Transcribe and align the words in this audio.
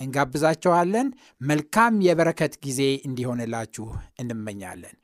እንጋብዛችኋለን። 0.00 1.08
መልካም 1.42 2.00
የበረከት 2.00 2.54
ጊዜ 2.64 2.80
እንዲሆንላችሁ 3.04 3.86
እንመኛለን። 4.18 4.96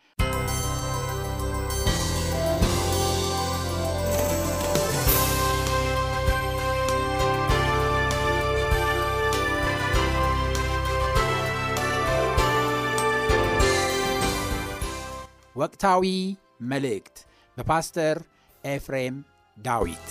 ወቅታዊ 15.57 16.05
መልእክት 16.63 17.17
በፓስተር 17.57 18.17
ኤፍሬም 18.65 19.17
ዳዊት 19.57 20.07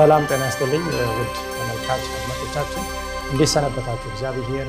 ሰላም 0.00 0.22
ጤና 0.28 0.42
ይስጥልኝ 0.48 0.84
ውድ 1.10 1.32
ተመልካች 1.54 2.04
አድማጮቻችን 2.10 2.84
እንዴት 3.30 3.50
ሰነበታችሁ? 3.52 4.06
እግዚአብሔር 4.12 4.68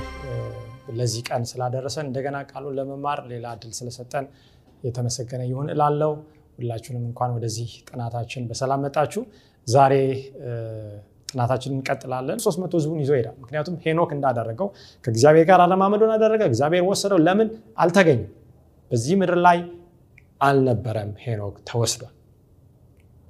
ለዚህ 0.98 1.22
ቀን 1.28 1.44
ስላደረሰን 1.52 2.06
እንደገና 2.08 2.38
ቃሉን 2.50 2.74
ለመማር 2.78 3.20
ሌላ 3.30 3.46
እድል 3.56 3.72
ስለሰጠን 3.78 4.26
የተመሰገነ 4.84 5.42
ይሁን 5.50 5.68
እላለው። 5.74 6.12
ሁላችሁንም 6.58 7.04
እንኳን 7.10 7.32
ወደዚህ 7.36 7.70
ጥናታችን 7.90 8.48
በሰላም 8.50 8.82
መጣችሁ። 8.86 9.22
ዛሬ 9.68 9.94
ጥናታችንን 11.30 11.78
እንቀጥላለን። 11.78 12.42
ሶስት 12.46 12.60
መቶ 12.64 12.74
ህዝቡን 12.80 13.00
ይዞ 13.04 13.14
ይሄዳል። 13.16 13.38
ምክንያቱም 13.44 13.78
ሄኖክ 13.86 14.12
እንዳደረገው 14.18 14.70
ከእግዚአብሔር 15.06 15.48
ጋር 15.52 15.62
አለማመዶን 15.66 16.12
አደረገ። 16.16 16.42
እግዚአብሔር 16.52 16.84
ወሰደው። 16.90 17.22
ለምን 17.28 17.52
አልተገኘም? 17.78 18.26
በዚህ 18.92 19.16
ምድር 19.22 19.38
ላይ 19.48 19.62
አልነበረም። 20.42 21.14
ሄኖክ 21.26 21.56
ተወስዷል። 21.70 22.14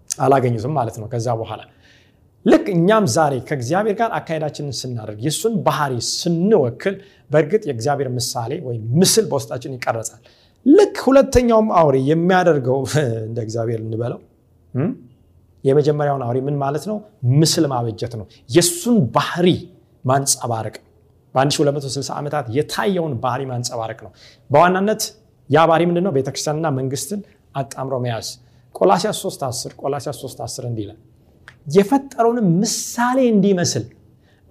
አላገኙትም 0.09 0.75
ማለት 0.77 0.97
ነው። 1.01 1.09
ከዛ 1.13 1.29
በኋላ 1.39 1.61
ልክ 2.45 2.65
እኛም 2.73 3.05
ዛሬ 3.15 3.33
ከእግዚአብሔር 3.47 3.95
ጋር 3.99 4.11
አካሄዳችንን 4.17 4.75
ስናደርግ 4.77 5.19
የእሱን 5.25 5.55
ባህሪ 5.65 5.93
ስንወክል 6.11 6.95
በእርግጥ 7.31 7.63
የእግዚአብሔር 7.69 8.09
ምሳሌ 8.15 8.51
ወይም 8.67 8.83
ምስል 9.01 9.25
በውስጣችን 9.31 9.75
ይቀረጻል። 9.77 10.21
ልክ 10.65 10.95
ሁለተኛውም 11.05 11.69
አውሬ 11.79 11.97
የሚያደርገው 12.09 12.79
እንደ 13.27 13.37
እግዚአብሔር 13.45 13.79
እንበለው 13.85 14.19
የመጀመሪያውን 15.63 16.23
አውሬ 16.25 16.37
ምን 16.41 16.55
ማለት 16.61 16.83
ነው? 16.89 16.97
ምስል 17.39 17.65
ማበጀት 17.71 18.13
ነው። 18.19 18.25
የእሱን 18.49 18.97
ባህሪ 19.15 19.47
ማንጸባረቅ 20.05 20.75
በ1260 21.35 22.09
ዓመታት 22.19 22.45
የታየውን 22.55 23.13
ባህሪ 23.23 23.41
ማንጸባረቅ 23.51 23.99
ነው። 24.05 24.11
በዋናነት 24.49 25.01
ያ 25.49 25.65
ባህሪ 25.69 25.83
ምንድነው? 25.89 26.13
ቤተክርስቲያንና 26.17 26.67
መንግስትን 26.79 27.21
አጣምሮ 27.55 27.95
መያዝ 28.05 28.27
ቆላሲያስ 28.75 29.17
3 29.23 29.47
10 29.47 29.79
ቆላሲያስ 29.81 30.17
3 30.23 30.43
10 30.45 30.67
እንዲህ 30.69 30.83
ይላል 30.85 30.99
የፈጠረውንም 31.67 32.47
ምሳሌ 32.61 33.17
እንዲመስል 33.33 33.85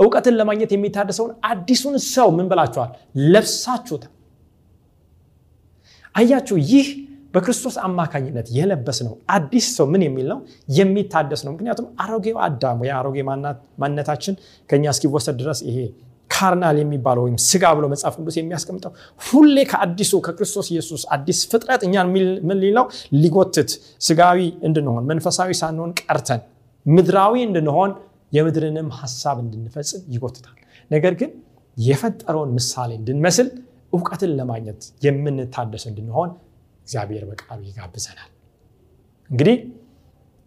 እውቀትን 0.00 0.34
ለማግኘት 0.38 0.70
የሚታደሰውን 0.74 1.32
አዲሱን 1.46 1.94
ሰው 2.08 2.28
ምን 2.36 2.46
ብላችኋል? 2.50 2.90
ለብሳችሁታል። 3.32 4.12
አያችሁ፣ 6.14 6.56
ይህ 6.70 6.86
በክርስቶስ 7.34 7.74
አማካኝነት 7.86 8.46
የለበስ 8.50 8.98
ነው 9.06 9.12
አዲስ 9.34 9.66
ሰው 9.76 9.86
ምን 9.92 10.02
የሚል 10.06 10.26
ነው? 10.32 10.38
የሚታደስ 10.78 11.40
ነው። 11.46 11.52
ምክንያቱም 11.54 11.86
አሮጌው 12.02 12.38
አዳም 12.46 12.80
የአሮጌ 12.88 13.16
ማንነታችን 13.80 14.34
ከኛ 14.70 14.84
እስኪወሰድ 14.94 15.36
ድረስ 15.42 15.60
ይሄ 15.68 15.78
ካርናል 16.30 16.76
የሚባለው 16.80 17.22
ወይም 17.26 17.38
ስጋ 17.46 17.64
ብሎ 17.76 17.84
መጽሐፍ 17.92 18.14
ቅዱስ 18.18 18.36
የሚያስቀምጠው 18.38 18.92
ሁሌ 19.20 19.56
ከአዲሱ 19.70 20.12
ከክርስቶስ 20.26 20.66
ኢየሱስ 20.74 21.02
አዲስ 21.14 21.38
ፍጥረት 21.52 21.82
እኛን 21.86 22.08
ምን 22.48 22.58
ሊለው 22.62 22.86
ሊጎትት 23.22 23.70
ስጋዊ 24.00 24.38
እንድንሆን 24.68 25.06
መንፈሳዊ 25.10 25.50
ሳንሆን 25.60 25.92
ቀርተን 26.02 26.42
ምድራዊ 26.86 27.34
እንድንሆን 27.46 27.90
የምድርንም 28.32 28.88
ሀሳብ 28.98 29.36
እንድንፈጽም 29.42 30.02
ይጎትታል። 30.14 30.56
ነገር 30.90 31.12
ግን 31.20 31.30
የፈጠረውን 31.76 32.50
ምሳሌ 32.56 32.90
እንድንመስል 33.00 33.48
እውቀትን 33.92 34.32
ለማግኘት 34.38 34.82
የምንታደስ 35.04 35.84
እንድንሆን 35.90 36.30
እግዚአብሔር 36.86 37.24
በቃሉ 37.30 37.60
ይጋብዘናል። 37.68 38.30
እንግዲህ 39.30 39.56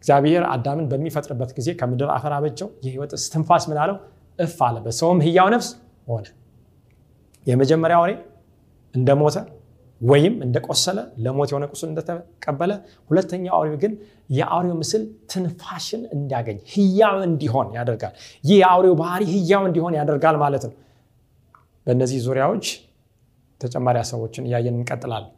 እግዚአብሔር 0.03 0.43
አዳምን 0.53 0.85
በሚፈጥርበት 0.91 1.51
ጊዜ 1.57 1.69
ከምድር 1.79 2.09
አፈር 2.15 2.33
አበጀው፣ 2.37 2.69
የህይወት 2.85 3.11
እስትንፋስ 3.17 3.65
ምን 3.69 3.77
አለው 3.83 3.97
እፍ 4.39 4.57
አለ፣ 4.67 4.77
በሰውም 4.85 5.19
ህያው 5.25 5.47
ነፍስ 5.53 5.69
ሆነ። 6.07 6.25
የመጀመሪያ 7.45 7.97
አውሬ 7.99 8.11
እንደሞተ 8.95 9.37
ወይም 10.01 10.33
እንደቆሰለ 10.45 10.97
ለሞት 11.23 11.49
የሆነ 11.51 11.65
ቁስል 11.73 11.87
እንደተቀበለ፣ 11.89 12.71
ሁለተኛው 13.09 13.53
አውሬው 13.57 13.77
ግን 13.83 13.93
የአውሬው 14.29 14.75
ምስል 14.81 15.03
ትንፋሽን 15.31 16.01
እንዲያገኝ 16.15 16.57
ህያው 16.73 17.17
እንዲሆን 17.27 17.67
ያደርጋል። 17.77 18.13
ይህ 18.43 18.55
የአውሬው 18.61 18.95
ባህሪ 19.01 19.23
ህያው 19.33 19.63
እንዲሆን 19.69 19.95
ያደርጋል 19.99 20.37
ማለት 20.43 20.65
ነው። 20.69 20.73
በእነዚህ 21.87 22.19
ዙሪያዎች 22.25 22.65
ተጨማሪ 23.61 23.95
ሀሳቦችን 24.03 24.45
እያየን 24.49 24.75
እንቀጥላለን። 24.79 25.31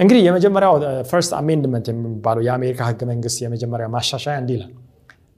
እንግዲህ 0.00 0.22
የመጀመሪያው 0.26 0.74
First 1.10 1.32
Amendment 1.38 1.86
የሚባለው 1.90 2.42
የአሜሪካ 2.46 2.80
ህገ 2.90 3.02
መንግስት 3.12 3.38
የመጀመሪያ 3.44 3.86
ማሻሻያ 3.94 4.34
እንዲህ 4.42 4.56
ይላል 4.56 4.72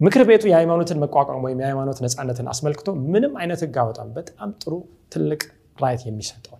ምክር 0.01 0.23
ቤቱ 0.29 0.45
የሃይማኖትን 0.49 0.99
መቋቋም 1.05 1.43
ወይም 1.47 1.61
የሃይማኖት 1.63 1.99
ነፃነትን 2.05 2.49
አስመልክቶ 2.53 2.89
ምንም 3.13 3.33
አይነት 3.41 3.61
ህግ 3.65 3.77
አያወጣም። 3.83 4.11
በጣም 4.17 4.51
ጥሩ 4.63 4.75
ትልቅ 5.15 5.41
right 5.79 6.03
የሚሰጠው 6.09 6.58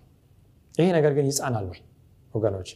ይሄ 0.79 0.87
ነገር 0.97 1.11
ግን 1.17 1.25
ይጻናል 1.29 1.65
ወይ 1.71 1.79
ወገኖች? 2.33 2.69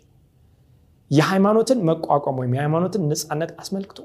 የሃይማኖትን 1.11 1.79
መቋቋም 1.89 2.37
ወይም 2.41 2.53
የሃይማኖትን 2.55 3.01
ነፃነት 3.11 3.51
አስመልክቶ 3.61 3.99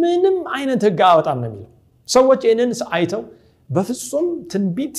ምንም 0.00 0.36
አይነት 0.56 0.80
ህግ 0.86 1.00
አያወጣም 1.08 1.38
ነው 1.42 1.48
የሚለው። 1.50 1.70
ሰዎች 2.08 2.40
ይህንን 2.46 2.70
አይተው 2.90 3.22
በፍጹም 3.70 4.26
ትንቢት 4.52 4.98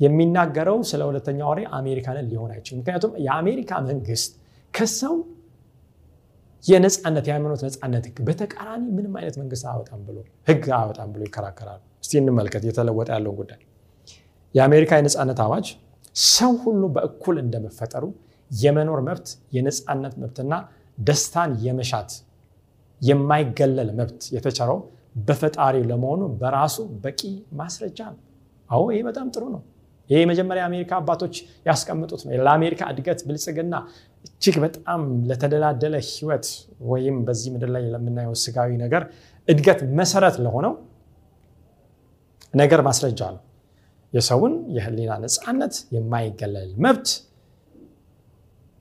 የሚናገረው 0.00 0.78
ስለ 0.90 1.00
ሁለተኛው 1.08 1.46
አውሬ 1.48 1.60
አሜሪካንን 1.78 2.26
ሊሆን 2.30 2.50
አይችልም። 2.54 2.78
ምክንያቱም 2.80 3.12
የአሜሪካ 3.26 3.80
መንግስት 3.88 4.32
ከሰው 4.74 5.14
የነፃነት 6.64 7.24
የሃይማኖት 7.28 7.60
ነፃነት 7.66 8.04
ህግ 8.08 8.18
በተቃራኒ 8.28 8.84
ምንም 8.96 9.14
አይነት 9.20 9.34
መንግስት 9.40 9.64
አወጣም 9.72 10.00
ብሎ 10.06 10.16
ህግ 10.48 10.64
አወጣም 10.78 11.08
ብሎ 11.14 11.22
ይከራከራሉ። 11.28 11.80
እስቲ 12.04 12.12
እንመልከት 12.22 12.62
የተለወጠ 12.68 13.08
ያለውን 13.16 13.36
ጉዳይ። 13.40 13.60
የአሜሪካ 14.54 14.92
የነፃነት 15.00 15.40
አዋጅ 15.46 15.66
ሰው 16.14 16.52
ሁሉ 16.64 16.82
በእኩል 16.94 17.36
እንደመፈጠሩ 17.42 18.04
የመኖር 18.50 19.00
መብት፣ 19.06 19.26
የነፃነት 19.56 20.14
መብትና 20.22 20.52
ደስታን 20.98 21.52
የመሻት 21.64 22.10
የማይገለል 23.00 23.90
መብት 23.98 24.22
የተቸረው 24.34 24.78
በፈጣሪው 25.26 25.84
ለመሆኑ 25.90 26.22
በራሱ 26.40 26.76
በቂ 27.04 27.20
ማስረጃ 27.60 27.98
ነው። 28.12 28.20
አዎ 28.70 28.84
ይሄ 28.92 29.00
በጣም 29.08 29.26
ጥሩ 29.34 29.44
ነው። 29.54 29.62
ይሄ 30.10 30.18
የመጀመሪያ 30.22 30.62
የአሜሪካ 30.62 30.92
አባቶች 31.00 31.34
ያስቀምጡት 31.66 32.22
ነው። 32.24 32.32
ለአሜሪካ 32.46 32.82
እድገት፣ 32.92 33.20
ብልጽግና 33.28 33.74
እጅግ 34.24 34.56
በጣም 34.64 35.00
ለተደላደለ 35.28 35.94
ህይወት 36.08 36.46
ወይም 36.90 37.16
በዚህ 37.26 37.50
ምድር 37.54 37.70
ላይ 37.76 37.84
ለምናየው 37.94 38.34
ስጋዊ 38.44 38.70
ነገር 38.84 39.04
እድገት 39.48 39.80
መሰረት 40.00 40.36
ለሆነው 40.44 40.74
ነገር 42.54 42.80
ማስረጃ 42.88 43.20
ነው። 43.34 43.40
የሰውን 44.14 44.54
የህሊና 44.76 45.12
ነፃነት፣ 45.24 45.74
የማይገለል 45.94 46.70
መብት፣ 46.84 47.08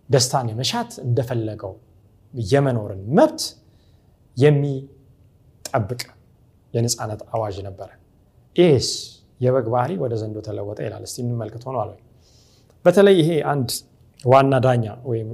ደስታን 0.10 0.48
የመሻት 0.52 0.92
እንደፈለገው 1.06 1.74
የመኖርን 2.34 3.02
መብት 3.18 3.42
ጠብቅ 5.66 6.02
የነፃነት 6.74 7.22
አዋጅ 7.34 7.58
ነበረ። 7.68 7.90
ይህስ 8.56 8.90
የበግ 9.40 9.68
ባህሪ 9.74 9.92
ወደ 10.04 10.14
ዘንዶ 10.22 10.38
ተለወጠ 10.48 10.80
ይላል። 10.86 11.04
እስቲ 11.08 11.18
እንመልከት 11.24 11.64
ሆኗል 11.68 11.90
ወይ? 11.92 12.00
በተለይ 12.86 13.16
ይሄ 13.22 13.30
አንድ 13.52 13.70
ዋና 14.24 14.54
ዳኛ 14.66 14.86
ወይም 15.10 15.30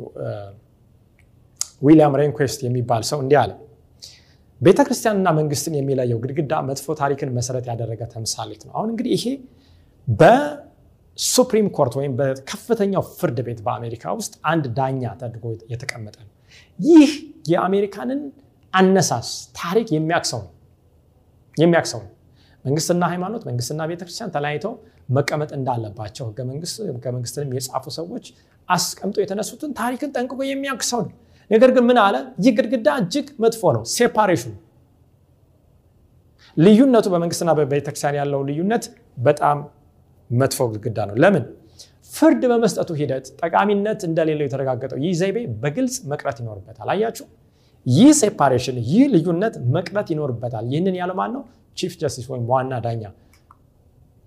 ዊሊያም 1.82 2.14
ሬንኩዌስት 2.20 2.60
የሚባል 2.68 3.04
ሰው 3.10 3.20
እንዲህ 3.24 3.38
አለ። 3.42 3.52
ቤተ 4.62 4.80
ክርስቲያንና 4.88 5.28
መንግስትን 5.38 5.74
የሚለየው 5.78 6.18
ግድግዳ 6.24 6.54
መጥፎ 6.70 6.96
ታሪክን 7.02 7.30
መሰረት 7.38 7.66
ያደረገ 7.72 8.02
ተምሳሌት 8.14 8.62
ነው። 8.68 8.74
አሁን 8.78 8.90
እንግዲህ 8.94 9.12
ይሄ 9.18 9.26
በ 10.10 10.45
Supreme 10.45 11.68
Court 11.78 11.94
ወይም 12.00 12.14
በከፍተኛው 12.20 13.04
ፍርድ 13.18 13.40
ቤት 13.48 13.60
በአሜሪካ 13.66 14.14
ውስጥ 14.20 14.34
አንድ 14.52 14.66
ዳኛ 14.78 15.04
ተደርጎ 15.22 15.44
የተቀመጠ 15.74 16.16
ነው። 16.24 16.32
ይህ 16.80 17.12
የአሜሪካንን 17.50 18.22
አነሳስ 18.74 19.30
ታሪክ 19.60 19.88
የሚያክሰው 19.96 20.42
ነው 20.46 20.52
የሚያክሰው 21.58 22.02
ነው። 22.04 22.12
መንግስትና 22.66 23.04
ሃይማኖት፣ 23.12 23.44
መንግስትና 23.50 23.82
ቤተክርስቲያን 23.92 24.32
ተለያይተው 24.36 24.74
መቀመጥ 25.10 25.50
እንዳለባቸው 25.58 26.26
ህገ 26.30 26.40
መንግስትንም 27.10 27.52
የጻፉ 27.58 27.86
ሰዎች 28.00 28.26
አስቀምጦ 28.70 29.18
የተነሱትን 29.24 29.72
ታሪክን 29.80 30.10
ጠንቅቆ 30.16 30.40
የሚያክሰው 30.50 31.00
ነው። 31.06 31.14
ነገር 31.52 31.70
ግን 31.76 31.84
ምን 31.90 31.98
አለ? 32.02 32.16
ይህ 32.44 32.52
ግድግዳ 32.58 32.90
እጅግ 33.02 33.28
መጥፎ 33.44 33.62
ነው። 33.78 33.84
ሴፓሬሽኑ 33.94 34.52
ልዩነቱ 36.58 37.06
በመንግስትና 37.14 37.52
በቤተክርስቲያን 37.60 38.16
ያለው 38.20 38.42
ልዩነት 38.50 38.84
በጣም 39.20 39.58
መጥፎ 40.30 40.60
ግድግዳ 40.72 41.00
ነው። 41.10 41.16
ለምን? 41.24 41.44
ፍርድ 42.12 42.42
በመስጠቱ 42.52 42.90
ሂደት 43.00 43.26
ጠቃሚነት 43.42 44.00
እንደሌለው 44.08 44.46
የተረጋገጠው 44.48 44.98
ይህ 45.04 45.14
ዘይቤ 45.20 45.38
በግልጽ 45.62 45.96
መቅረት 46.12 46.38
ይኖርበታል። 46.42 46.88
አያችሁ፣ 46.94 47.26
ይህ 47.86 48.12
separation፣ 48.22 48.78
ይህ 48.90 49.04
ልዩነት 49.14 49.56
መቅረት 49.76 50.08
ይኖርበታል። 50.14 50.66
ይህንን 50.72 50.96
ያለ 51.02 51.12
ነው? 51.36 51.44
Chief 51.78 51.94
Justice 52.02 52.26
ወይም 52.32 52.44
ዋና 52.52 52.74
ዳኛ። 52.86 53.04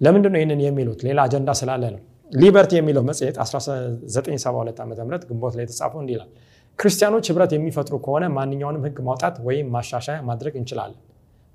ለምንድን 0.00 0.32
ነው 0.34 0.40
ይህንን 0.40 0.60
የሚሉት? 0.66 1.00
ሌላ 1.06 1.18
አጀንዳ 1.26 1.50
ስላለ 1.60 1.84
ነው። 1.94 2.00
Liberty 2.32 2.72
የሚለው 2.78 3.02
መጽሔት 3.08 3.36
1972 3.42 4.78
ዓ 4.80 4.86
ም 4.86 4.92
ግንቦት 5.24 5.54
ላይ 5.56 5.64
የተጻፈው 5.66 6.00
እንዲህ 6.02 6.14
ይላል 6.16 6.30
ክርስቲያኖች 6.78 7.26
ህብረት 7.30 7.52
የሚፈጥሩ 7.54 7.94
ከሆነ 8.04 8.24
ማንኛውንም 8.36 8.82
ህግ 8.86 8.98
ማውጣት 9.08 9.34
ወይም 9.46 9.66
ማሻሻያ 9.74 10.16
ማድረግ 10.28 10.54
እንችላለን። 10.60 11.00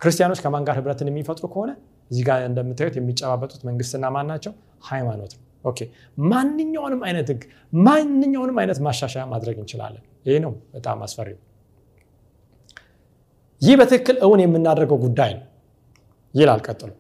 ክርስቲያኖች 0.02 0.40
ከማን 0.44 0.66
ጋር 0.68 0.76
ህብረትን 0.80 1.08
የሚፈጥሩ 1.12 1.46
ከሆነ 1.54 1.72
እዚህ 2.12 2.24
ጋር 2.28 2.40
እንደምታዩት 2.50 2.96
የሚጨባበጡት 3.00 3.62
መንግስትና 3.70 4.06
ማን 4.16 4.28
ናቸው? 4.32 4.54
ሃይማኖት 4.84 5.32
ነው። 5.38 5.44
okay 5.66 5.80
ማንኛውንም 6.28 7.02
አይነት 7.08 7.28
ህግ 7.32 7.42
ማንኛውንም 7.84 8.58
አይነት 8.62 8.78
ማሻሻያ 8.86 9.24
ማድረግ 9.32 9.56
እንችላለን። 9.62 10.04
ይህ 10.28 10.38
ነው 10.46 10.54
በጣም 10.74 11.00
አስፈሪው። 11.06 11.38
ይህ 13.62 13.76
በትክክል 13.80 14.18
እውን 14.26 14.40
የምናደርገው 14.44 14.98
ጉዳይ 15.06 15.32
ነው 15.38 15.46
ይላል 16.34 16.62
ቀጥሎ። 16.68 16.92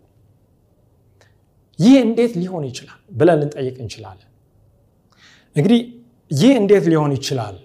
ይህ 1.79 1.95
እንዴት 2.05 2.33
ሊሆን 2.41 2.63
ይችላል 2.69 2.99
ብለን 3.11 3.37
ልንጠይቅ 3.41 3.75
እንችላለን። 3.83 4.29
እንግዲህ 5.55 5.81
ይህ 6.31 6.53
እንዴት 6.61 6.85
ሊሆን 6.91 7.11
ይችላል 7.17 7.55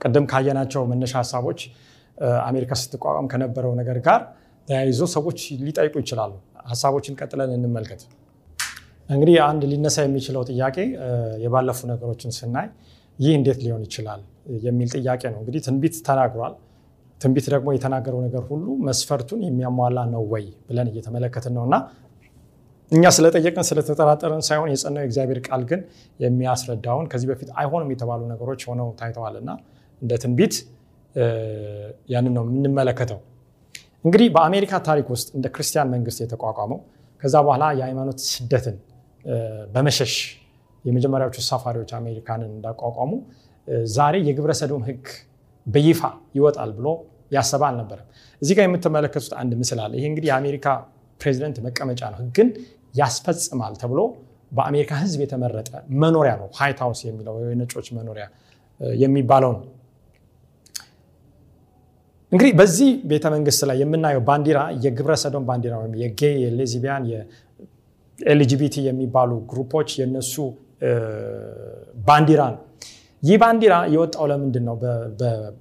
ቅድም 0.00 0.24
ካየናቸው 0.30 0.82
መነሻ 0.90 1.12
ሀሳቦች 1.20 1.60
አሜሪካ 2.48 2.72
ስትቋቋም 2.80 3.26
ከነበረው 3.32 3.72
ነገር 3.80 3.98
ጋር 4.06 4.20
ተያይዞ 4.68 5.00
ሰዎች 5.14 5.38
ሊጠይቁ 5.66 5.94
ይችላሉ። 6.02 6.32
ሀሳቦችን 6.70 7.14
ቀጥለን 7.20 7.50
እንመልከት። 7.56 8.02
እንግዲህ 9.08 9.34
አንድ 9.46 9.62
ሊነሳ 9.70 9.96
የሚችለው 10.04 10.42
ጥያቄ 10.50 10.76
የባለፉ 11.42 11.80
ነገሮችን 11.90 12.30
ስናይ 12.38 12.68
ይህ 13.18 13.32
እንዴት 13.38 13.58
ሊሆን 13.64 13.82
ይችላል 13.86 14.20
የሚል 14.64 14.88
ጥያቄ 14.96 15.22
ነው። 15.34 15.38
እንግዲህ 15.42 15.60
ትንቢት 15.66 15.96
ተናግሯል። 16.06 16.54
ትንቢት 17.20 17.46
ደግሞ 17.54 17.68
የተናገረው 17.74 18.20
ነገር 18.24 18.42
ሁሉ 18.48 18.66
መስፈርቱን 18.86 19.42
የሚያሟላ 19.46 19.98
ነው 20.14 20.22
ወይ 20.32 20.46
ብለን 20.68 20.88
እየተመለከትን 20.92 21.52
ነው 21.56 21.62
እና 21.68 21.76
እኛ 22.92 23.04
ስለጠየቅን 23.16 23.64
ስለተጠራጠርን 23.68 24.42
ሳይሆን 24.48 24.68
የጸናው 24.72 25.02
የእግዚአብሔር 25.02 25.38
ቃል 25.46 25.62
ግን 25.70 25.80
የሚያስረዳውን 26.20 27.06
ከዚህ 27.12 27.28
በፊት 27.30 27.50
አይሆንም 27.60 27.92
የተባሉ 27.94 28.22
ነገሮች 28.32 28.62
ሆነው 28.70 28.88
ታይተዋል 28.98 29.36
እና 29.40 29.50
እንደ 30.02 30.12
ትንቢት 30.24 30.54
ያንን 32.14 32.32
ነው 32.36 32.44
የምንመለከተው። 32.46 33.20
እንግዲህ 34.04 34.28
በአሜሪካ 34.34 34.72
ታሪክ 34.88 35.06
ውስጥ 35.14 35.28
እንደ 35.36 35.46
ክርስቲያን 35.54 35.88
መንግስት 35.94 36.18
የተቋቋመው 36.24 36.78
ከዛ 37.22 37.34
በኋላ 37.46 37.64
የሃይማኖት 37.78 38.18
ስደትን 38.28 38.76
በመሸሽ 39.74 40.14
የመጀመሪያዎቹ 40.84 41.36
ሳፋሪዎች 41.46 41.90
አሜሪካንን 41.98 42.50
እንዳቋቋሙ 42.56 43.12
ዛሬ 43.92 44.14
የግብረ 44.26 44.52
ሰዶም 44.60 44.82
ሕግ 44.88 45.04
በይፋ 45.66 46.00
ይወጣል 46.36 46.70
ብሎ 46.78 46.88
ያሰበ 47.32 47.62
አልነበረም። 47.68 48.08
እዚህ 48.42 48.54
ጋር 48.58 48.64
የምትመለከቱት 48.66 49.32
አንድ 49.40 49.52
ምስል 49.60 49.78
አለ። 49.84 49.92
ይሄ 49.98 50.04
እንግዲህ 50.10 50.28
የአሜሪካ 50.30 50.66
ፕሬዚደንት 51.20 51.56
መቀመጫ 51.66 52.02
ነው። 52.12 52.18
ሕግን 52.22 52.48
ያስፈጽማል 52.94 53.74
ተብሎ 53.82 54.00
በአሜሪካ 54.52 54.92
ሕዝብ 55.02 55.20
የተመረጠ 55.24 55.70
መኖሪያ 56.02 56.32
ነው። 56.40 56.48
ዋይት 56.56 56.80
ሀውስ 56.84 57.00
የሚለው 57.06 57.36
የነጮች 57.44 57.88
መኖሪያ 57.96 58.26
የሚባለው 58.98 59.50
ነው። 59.56 59.62
እንግዲህ 62.32 62.52
በዚህ 62.58 62.90
ቤተ 63.10 63.24
መንግስት 63.34 63.60
ላይ 63.68 63.76
የምናየው 63.82 64.22
ባንዲራ 64.28 64.60
የግብረ 64.84 65.14
ሰዶም 65.22 65.44
ባንዲራ 65.48 65.74
ወይም 65.80 65.92
የጌይ 66.00 66.34
የሌዝቢያን 66.44 67.04
የኤልጂቢቲ 67.10 68.74
የሚባሉ 68.86 69.30
ግሩፖች 69.50 69.90
የነሱ 70.00 70.34
ባንዲራ 72.06 72.42
ነው። 72.54 72.60
ይህ 73.22 73.36
ባንዲራ 73.42 73.74
የወጣው 73.92 74.24
ለምንድን 74.30 74.64
ነው? 74.68 74.74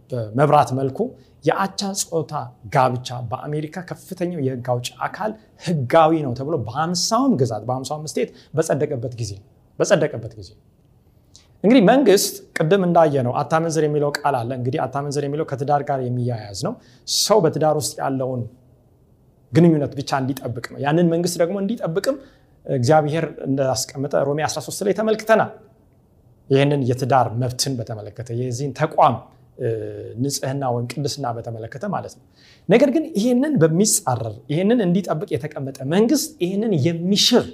በመብራት 0.10 0.72
መልኩ 0.80 0.98
የአቻ 1.46 1.80
ጾታ 2.04 2.34
ጋብቻ 2.74 3.10
በአሜሪካ 3.30 3.76
ከፍተኛው 3.90 4.40
የህግ 4.46 4.68
አውጭ 4.74 4.90
አካል 5.08 5.32
ህጋዊ 5.66 6.14
ነው 6.26 6.34
ተብሎ 6.40 6.56
በሀምሳውም 6.68 7.34
ግዛት 7.42 7.64
በሀምሳውም 7.70 8.06
ስቴት 8.12 8.30
በጸደቀበት 8.56 9.16
ጊዜ 9.22 9.32
በጸደቀበት 9.80 10.34
ጊዜ 10.40 10.50
እንግዲህ 11.64 11.82
መንግስት 11.90 12.34
ቅድም 12.58 12.82
እንዳየ 12.88 13.16
ነው 13.28 13.34
አታመንዝር 13.42 13.84
የሚለው 13.88 14.10
ቃል 14.18 14.36
አለ። 14.40 14.50
እንግዲህ 14.60 14.80
አታመንዝር 14.86 15.24
የሚለው 15.28 15.46
ከትዳር 15.52 15.82
ጋር 15.90 16.00
የሚያያዝ 16.08 16.60
ነው። 16.68 16.74
ሰው 17.18 17.38
በትዳር 17.44 17.76
ውስጥ 17.82 17.94
ያለውን 18.02 18.42
ግንኙነት 19.52 19.94
ብቻ 20.00 20.12
እንዲጠብቅ 20.22 20.66
ነው። 20.74 20.80
ያንን 20.86 21.08
መንግስት 21.14 21.36
ደግሞ 21.42 21.56
እንዲጠብቅም 21.64 22.16
እግዚአብሔር 22.66 23.26
እንዳስቀመጠ 23.48 24.14
ሮሜ 24.28 24.40
13 24.48 24.84
ላይ 24.88 24.94
ተመልክተናል። 25.00 25.52
ይህንን 26.50 26.82
የትዳር 26.90 27.28
መብትን 27.42 27.74
በተመለከተ 27.80 28.30
የዚህን 28.40 28.74
ተቋም 28.80 29.16
ንጽህና 30.24 30.64
ወይም 30.74 30.88
ቅድስና 30.92 31.26
በተመለከተ 31.36 31.86
ማለት 31.96 32.14
ነው። 32.18 32.24
ነገር 32.70 32.90
ግን 32.96 33.04
ይህንን 33.18 33.54
በሚጻረር 33.62 34.36
ይህንን 34.52 34.80
እንዲጠብቅ 34.86 35.30
የተቀመጠ 35.36 35.78
መንግስት 35.94 36.30
ይህንን 36.44 36.74
የሚሽር 36.88 37.46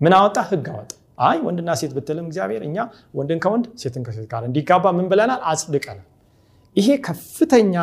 ምን 0.00 0.14
አወጣ? 0.18 0.38
ህግ 0.50 0.66
አወጣ። 0.72 0.90
አይ 1.18 1.36
ወንድና 1.46 1.70
ሴት 1.80 1.92
ብትልም 1.96 2.26
እግዚአብሔር 2.28 2.62
እኛ 2.68 2.76
ወንድን 3.14 3.38
ከወንድ 3.44 3.66
ሴትን 3.82 4.02
ከሴት 4.06 4.26
ጋር 4.32 4.42
እንዲጋባ 4.48 4.84
ምን 4.96 5.06
ብለናል? 5.10 5.40
አጽድቀናል። 5.50 6.06
ይሄ 6.76 6.88
ከፍተኛ 7.06 7.74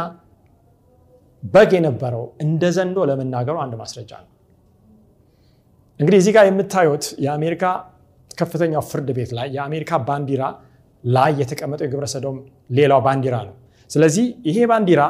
በግ 1.44 1.72
የነበረው 1.78 2.24
እንደ 2.44 2.64
ዘንዶ 2.78 2.98
ለመናገሩ 3.10 3.56
አንድ 3.64 3.74
ማስረጃ 3.82 4.12
ነው። 4.24 4.30
እንግዲህ 6.00 6.18
እዚህ 6.22 6.34
ጋር 6.36 6.46
የምታዩት 6.50 7.06
የአሜሪካ 7.26 7.64
ከፍተኛው 8.32 8.84
ፍርድ 8.90 9.10
ቤት 9.18 9.32
ላይ 9.38 9.48
የአሜሪካ 9.56 9.92
ባንዲራ 10.08 10.44
ላይ 11.04 11.32
የተቀመጠው 11.42 11.86
የግብረ 11.88 12.06
ሰዶም 12.14 12.38
ሌላው 12.78 13.00
ባንዲራ 13.06 13.36
ነው። 13.48 13.56
ስለዚህ 13.90 14.26
ይሄ 14.50 14.58
ባንዲራ 14.72 15.02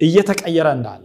እየተቀየረ 0.00 0.68
እንዳለ 0.78 1.04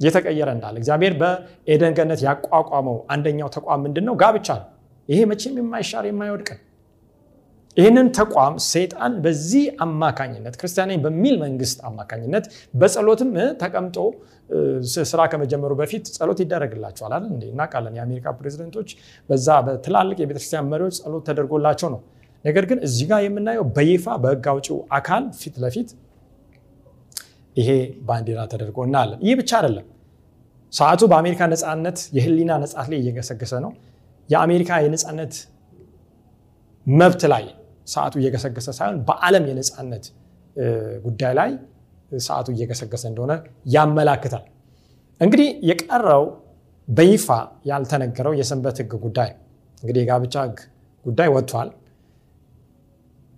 እየተቀየረ 0.00 0.48
እንዳለ 0.56 0.74
እግዚአብሔር 0.82 1.14
በኤደን 1.20 1.94
ያቋቋመው 2.26 2.96
አንደኛው 3.14 3.48
ተቋም 3.56 3.80
ምንድን 3.86 4.04
ነው? 4.08 4.14
ጋብቻ 4.14 4.48
ነው። 4.60 4.68
ይሄ 5.08 5.20
መቼም 5.30 5.56
የማይሻር 5.60 6.04
የማይወድቅ 6.08 6.50
ይህንን 7.76 8.06
ተቋም 8.16 8.54
ሰይጣን 8.66 9.12
በዚህ 9.24 9.64
አማካኝነት 9.84 10.54
ክርስቲያናዊ 10.60 10.96
በሚል 11.04 11.36
መንግስት 11.44 11.78
አማካኝነት 11.88 12.44
በጸሎትም 12.74 13.30
ተቀምጦ 13.62 13.96
ስራ 15.04 15.20
ከመጀመሩ 15.32 15.72
በፊት 15.80 16.04
ጸሎት 16.16 16.38
ይደረግላቸዋል 16.42 17.12
አይደል 17.16 17.30
እንዴ? 17.34 17.44
እናውቃለን። 17.52 17.94
የአሜሪካ 17.98 18.26
ፕሬዚደንቶች 18.38 18.88
በዛ 19.28 19.48
በትላልቅ 19.66 20.18
የቤተክርስቲያን 20.22 20.68
መሪዎች 20.72 20.96
ጸሎት 21.00 21.22
ተደርጎላቸው 21.28 21.88
ነው። 21.94 22.00
ነገር 22.44 22.64
ግን 22.70 22.78
እዚህ 22.86 23.06
ጋር 23.10 23.20
የምናየው 23.24 23.64
በይፋ 23.76 24.16
በህግ 24.22 24.46
አውጪው 24.52 24.78
አካል 24.98 25.24
ፊት 25.40 25.56
ለፊት 25.64 25.90
ይሄ 27.56 27.70
ባንዲራ 28.08 28.40
ተደርጎ 28.52 28.78
እናያለን። 28.86 29.20
ይህ 29.26 29.34
ብቻ 29.40 29.50
አይደለም። 29.58 29.86
ሰዓቱ 30.72 31.02
በአሜሪካ 31.10 31.40
ነፃነት 31.52 31.98
የህሊና 32.16 32.52
ነፃት 32.62 32.86
ላይ 32.92 32.98
እየገሰገሰ 33.02 33.54
ነው። 33.64 33.72
የአሜሪካ 34.28 34.70
የነፃነት 34.84 35.34
መብት 36.86 37.22
ላይ 37.32 37.44
ሰዓቱ 37.86 38.14
እየገሰገሰ 38.20 38.68
ሳይሆን 38.78 38.96
በዓለም 39.08 39.44
የነፃነት 39.50 40.04
ጉዳይ 41.04 41.32
ላይ 41.40 41.50
ሰዓቱ 42.22 42.48
እየገሰገሰ 42.54 43.04
እንደሆነ 43.10 43.32
ያመላክታል። 43.74 44.44
እንግዲህ 45.20 45.48
የቀረው 45.70 46.24
በይፋ 46.88 47.26
ያልተነገረው 47.70 48.34
የሰንበት 48.38 48.78
ህግ 48.82 48.92
ጉዳይ 49.04 49.30
እንግዲህ 49.82 50.00
የጋብቻ 50.02 50.34
ህግ 50.46 50.58
ጉዳይ 51.04 51.28
ወጥቷል። 51.34 51.68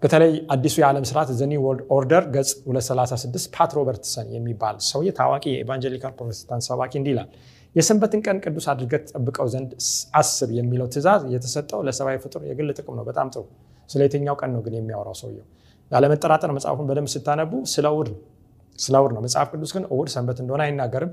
በተለይ 0.02 0.32
አዲሱ 0.54 0.74
የዓለም 0.80 1.04
ስርዓት 1.10 1.28
The 1.38 1.44
New 1.50 1.60
World 1.66 1.84
Order 1.96 2.24
ገጽ 2.34 2.50
236 2.66 3.46
ፓት 3.54 3.70
ሮበርትሰን 3.78 4.26
የሚባል 4.34 4.76
ሰውዬ 4.88 5.10
ታዋቂ 5.18 5.44
የ 5.52 5.62
evangelical 5.62 6.12
ፕሮቴስታንት 6.18 6.64
ሰባኪ 6.68 6.92
እንዲህ 7.00 7.12
ይላል 7.14 7.28
የሰንበትን 7.76 8.20
ቀን 8.26 8.36
ቅዱስ 8.44 8.66
አድርገህ 8.72 9.00
ጠብቀው 9.10 9.46
ዘንድ 9.52 9.70
አስብ 10.18 10.50
የሚለው 10.58 10.86
ትእዛዝ 10.92 11.22
የተሰጠው 11.34 11.80
ለሰብአዊ 11.86 12.18
ፍጡር 12.24 12.42
የግል 12.48 12.68
ጥቅም 12.76 12.94
ነው። 12.98 13.04
በጣም 13.08 13.28
ጥሩ። 13.34 13.42
ስለ 13.90 14.00
የትኛው 14.06 14.36
ቀን 14.40 14.50
ነው 14.54 14.60
ግን 14.66 14.74
የሚያወራው 14.78 15.16
ሰውየው? 15.20 15.46
ያለመጠራጠር 15.90 16.50
መጽሐፉን 16.56 16.86
በደንብ 16.88 17.08
ስታነቡ 17.14 17.52
ስለ 17.72 17.86
እሑድ 17.92 18.08
ነው 19.12 19.20
መጽሐፍ 19.24 19.48
ቅዱስ 19.52 19.72
ግን 19.76 19.84
እሑድ 19.90 20.08
ሰንበት 20.14 20.38
እንደሆነ 20.42 20.62
አይናገርም። 20.66 21.10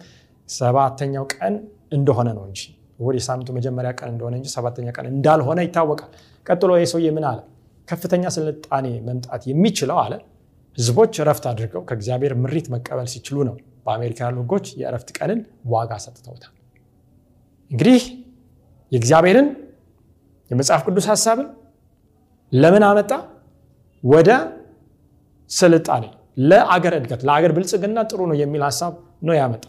ሰባተኛው 0.49 1.25
ቀን 1.33 1.53
እንደሆነ 1.91 2.29
ነው 2.37 2.43
እንጂ 2.49 2.61
እሑድ 2.99 3.15
የሳምንቱ 3.19 3.49
መጀመሪያ 3.57 3.91
ቀን 3.99 4.09
እንደሆነ 4.13 4.33
እንጂ 4.39 4.47
ሰባተኛ 4.55 4.87
ቀን 4.97 5.05
እንዳልሆነ 5.11 5.59
ይታወቃል። 5.67 6.11
ቀጥሎ 6.45 6.71
ይህ 6.77 6.89
ሰውዬ 6.91 7.09
ምን 7.17 7.25
አለ? 7.29 7.39
ከፍተኛ 7.87 8.23
ስልጣኔ 8.35 8.87
መምጣት 9.07 9.43
የሚችለው 9.51 9.97
አለ 10.03 10.13
ህዝቦች 10.77 11.13
እረፍት 11.21 11.45
አድርገው 11.49 11.81
ከእግዚአብሔር 11.87 12.33
ምሪት 12.43 12.67
መቀበል 12.73 13.07
ሲችሉ 13.13 13.37
ነው። 13.47 13.55
በአሜሪካ 13.85 14.19
ህጎች 14.33 14.65
የእረፍት 14.81 15.09
ቀንን 15.17 15.39
ዋጋ 15.67 15.91
ሰጥተውታል። 16.05 16.53
እንግዲህ 17.71 18.01
የእግዚአብሔርን 18.91 19.47
የመጽሐፍ 20.51 20.81
ቅዱስ 20.87 21.05
ሀሳብን 21.11 21.47
ለምን 22.51 22.83
አመጣ? 22.87 23.11
ወደ 24.03 24.29
ስልጣኔ፣ 25.51 26.03
ለአገር 26.43 26.93
እድገት፣ 26.97 27.21
ለአገር 27.27 27.51
ብልጽግና 27.55 27.99
ጥሩ 28.09 28.19
ነው 28.29 28.35
የሚል 28.41 28.61
ሀሳብ 28.67 28.93
ነው 29.27 29.35
ያመጣ። 29.39 29.63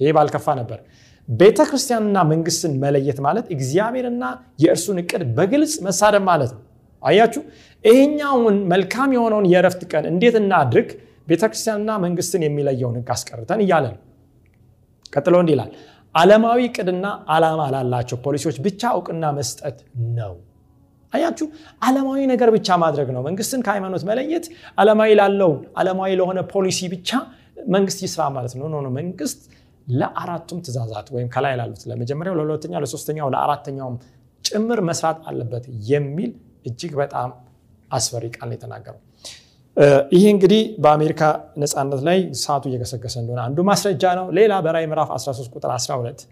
ይሄ 0.00 0.10
ባልከፋ 0.16 0.46
ነበር። 0.60 0.78
ቤተ 1.28 1.58
ክርስቲያንና 1.68 2.18
መንግስትን 2.30 2.72
መለየት 2.82 3.18
ማለት 3.26 3.46
እግዚአብሔርና 3.54 4.24
የእርሱን 4.62 4.98
እቅድ 5.02 5.22
በግልጽ 5.36 5.74
መሳደብ 5.86 6.22
ማለት 6.30 6.50
ነው። 6.54 6.62
አያችሁ፣ 7.02 7.42
ይሄኛውን 7.84 8.56
መልካም 8.72 9.10
የሆነውን 9.16 9.46
የእረፍት 9.52 9.82
ቀን 9.92 10.04
እንዴት 10.12 10.36
እናድርግ? 10.40 10.88
ቤተክርስቲያንና 11.28 11.90
መንግስትን 12.04 12.42
የሚለየውን 12.46 12.96
ህግ 12.98 13.10
አስቀርተን 13.14 13.62
እያለ 13.64 13.86
ነው። 13.94 14.00
ቀጥሎ 15.12 15.34
እንዲህ 15.42 15.54
ይላል፣ 15.56 15.70
ዓለማዊ 16.14 16.60
እቅድና 16.68 17.06
ዓላማ 17.34 17.62
ላላቸው 17.74 18.18
ፖሊሲዎች 18.26 18.56
ብቻ 18.66 18.82
እውቅና 18.96 19.24
መስጠት 19.38 19.78
ነው። 20.18 20.34
አያችሁ፣ 21.12 21.46
ዓለማዊ 21.82 22.20
ነገር 22.32 22.48
ብቻ 22.56 22.76
ማድረግ 22.82 23.08
ነው። 23.16 23.22
መንግስትን 23.28 23.60
ከሃይማኖት 23.66 24.02
መለየት 24.10 24.46
ዓለማዊ 24.78 25.10
ላለው 25.20 25.52
ዓለማዊ 25.80 26.10
ለሆነ 26.20 26.40
ፖሊሲ 26.52 26.80
ብቻ 26.94 27.10
መንግስት 27.68 28.00
ይስራ 28.06 28.22
ማለት 28.36 28.52
ነው። 28.58 28.66
ኖ 28.74 28.88
መንግስት 28.98 29.40
ለአራቱም 29.92 30.58
ትእዛዛት 30.64 31.06
ወይም 31.14 31.28
ከላይ 31.34 31.54
ላሉት 31.60 31.82
ለመጀመሪያው፣ 31.90 32.34
ለሁለተኛው፣ 32.40 32.80
ለሶስተኛው፣ 32.84 33.28
ለአራተኛውም 33.34 33.96
ጭምር 34.44 34.80
መስራት 34.88 35.18
አለበት 35.28 35.64
የሚል 35.90 36.30
እጅግ 36.66 36.92
በጣም 37.00 37.30
አስፈሪ 37.90 38.24
ቃል 38.36 38.50
የተናገረው። 38.54 39.00
ይህ 40.12 40.24
እንግዲህ 40.32 40.62
በአሜሪካ 40.84 41.22
ነፃነት 41.62 42.00
ላይ 42.06 42.18
ሰዓቱ 42.40 42.64
እየገሰገሰ 42.70 43.14
እንደሆነ 43.20 43.40
አንዱ 43.44 43.58
ማስረጃ 43.68 44.02
ነው። 44.18 44.26
ሌላ 44.38 44.52
በራዕይ 44.64 44.86
ምዕራፍ 44.92 45.10
13 45.16 45.52
ቁጥር 45.54 45.70
12 45.74 46.22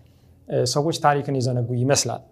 ሰዎች 0.68 0.96
ታሪክን 1.04 1.36
የዘነጉ 1.38 1.68
ይመስላል። 1.82 2.22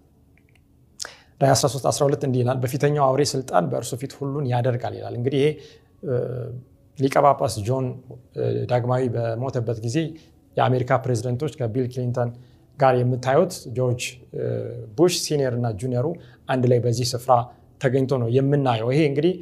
ራዕይ 1.40 1.52
13 1.54 1.86
12 1.90 2.26
እንዲህ 2.28 2.40
ይላል፣ 2.42 2.58
በፊተኛው 2.62 3.04
አውሬ 3.06 3.22
ስልጣን 3.32 3.64
በእርሱ 3.70 3.92
ፊት 4.02 4.12
ሁሉን 4.18 4.44
ያደርጋል 4.52 4.94
ይላል። 4.98 5.14
እንግዲህ 5.20 5.40
ይሄ 5.40 5.48
ሊቀ 6.98 7.14
ጆን 7.68 7.86
ዳግማዊ 8.70 9.02
በሞተበት 9.14 9.78
ጊዜ 9.86 9.96
የአሜሪካ 10.56 10.98
ፕሬዚደንቶች 11.04 11.52
ከቢል 11.60 11.86
ክሊንተን 11.92 12.28
ጋር 12.78 12.94
የምታዩት 13.00 13.52
ጆርጅ 13.76 14.02
ቡሽ 14.96 15.14
senior 15.24 15.54
እና 15.58 15.66
junior 15.80 16.00
ኡ 16.00 16.06
አንድ 16.48 16.64
ላይ 16.72 16.78
በዚህ 16.84 17.06
ስፍራ 17.12 17.32
ተገኝቶ 17.80 18.14
ነው 18.22 18.28
የምናየው። 18.36 18.88
ይሄ 18.94 19.02
እንግዲህ 19.10 19.34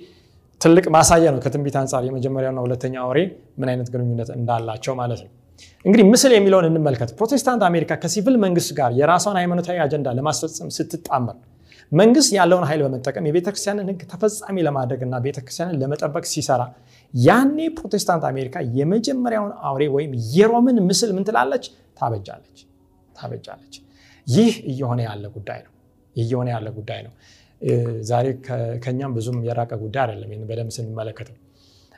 ትልቅ 0.62 0.84
ማሳያ 0.94 1.28
ነው 1.34 1.40
ከትንቢት 1.44 1.76
አንጻር 1.80 2.02
የመጀመሪያውና 2.08 2.60
ሁለተኛ 2.66 2.94
አውሬ 3.04 3.18
ምን 3.60 3.68
አይነት 3.72 3.88
ግንኙነት 3.94 4.28
እንዳላቸው 4.36 4.94
ማለት 5.00 5.20
ነው። 5.24 5.30
እንግዲህ 5.84 6.04
ምስል 6.10 6.32
የሚለውን 6.34 6.66
እንመልከት። 6.68 7.10
ፕሮቴስታንት 7.18 7.62
አሜሪካ 7.68 7.92
ከሲቪል 8.02 8.36
መንግስት 8.44 8.70
ጋር 8.78 8.90
የራሷን 8.98 9.36
ሃይማኖታዊ 9.40 9.78
አጀንዳ 9.84 10.08
ለማስፈጸም 10.18 10.70
ስትጣመር 10.76 11.36
መንግስት 11.92 12.30
ያለውን 12.36 12.64
ኃይል 12.68 12.82
በመጠቀም 12.84 13.24
የቤተክርስቲያንን 13.28 13.88
ሕግ 13.90 14.02
ተፈጻሚ 14.12 14.56
ለማድረግ 14.66 15.00
እና 15.06 15.14
ቤተክርስቲያንን 15.24 15.76
ለመጠበቅ 15.82 16.24
ሲሰራ 16.30 16.62
ያኔ 17.14 17.58
ፕሮቴስታንት 17.78 18.24
አሜሪካ 18.30 18.56
የመጀመሪያውን 18.78 19.52
አውሬ 19.62 19.82
ወይም 19.96 20.12
የሮምን 20.36 20.78
ምስል 20.88 21.10
ምን 21.16 21.26
ትላለች? 21.28 21.64
ታበጃለች 21.98 22.58
ታበጃለች። 23.16 23.74
ይህ 24.26 24.52
እየሆነ 24.70 25.00
ያለ 25.08 25.24
ጉዳይ 25.36 25.60
ነው 25.66 25.72
እየሆነ 26.16 26.48
ያለ 26.54 26.68
ጉዳይ 26.78 27.00
ነው። 27.06 27.12
ዛሬ 28.08 28.26
ከኛም 28.84 29.12
ብዙም 29.16 29.38
የራቀ 29.46 29.72
ጉዳይ 29.82 30.02
አይደለም። 30.04 30.30
ይህን 30.32 30.44
በደንብ 30.48 30.70
ስንመለከተው 30.76 31.36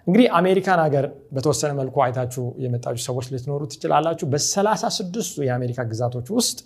እንግዲህ 0.07 0.27
አሜሪካን 0.39 0.81
ሀገር 0.85 1.05
በተወሰነ 1.35 1.71
መልኩ 1.79 1.97
አይታችሁ 2.05 2.45
የመጣችሁ 2.63 3.03
ሰዎች 3.07 3.27
ልትኖሩ 3.33 3.63
ትችላላችሁ። 3.73 4.27
በሰላሳ 4.33 4.85
ስድስቱ 4.97 5.37
የአሜሪካ 5.47 5.81
ግዛቶች 5.91 6.27
ውስጥ 6.37 6.59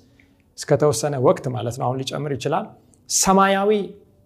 እስከተወሰነ 0.58 1.16
ወቅት 1.26 1.44
ማለት 1.56 1.76
ነው፣ 1.80 1.84
አሁን 1.88 1.98
ሊጨምር 2.00 2.32
ይችላል፣ 2.36 2.64
ሰማያዊ 3.10 3.70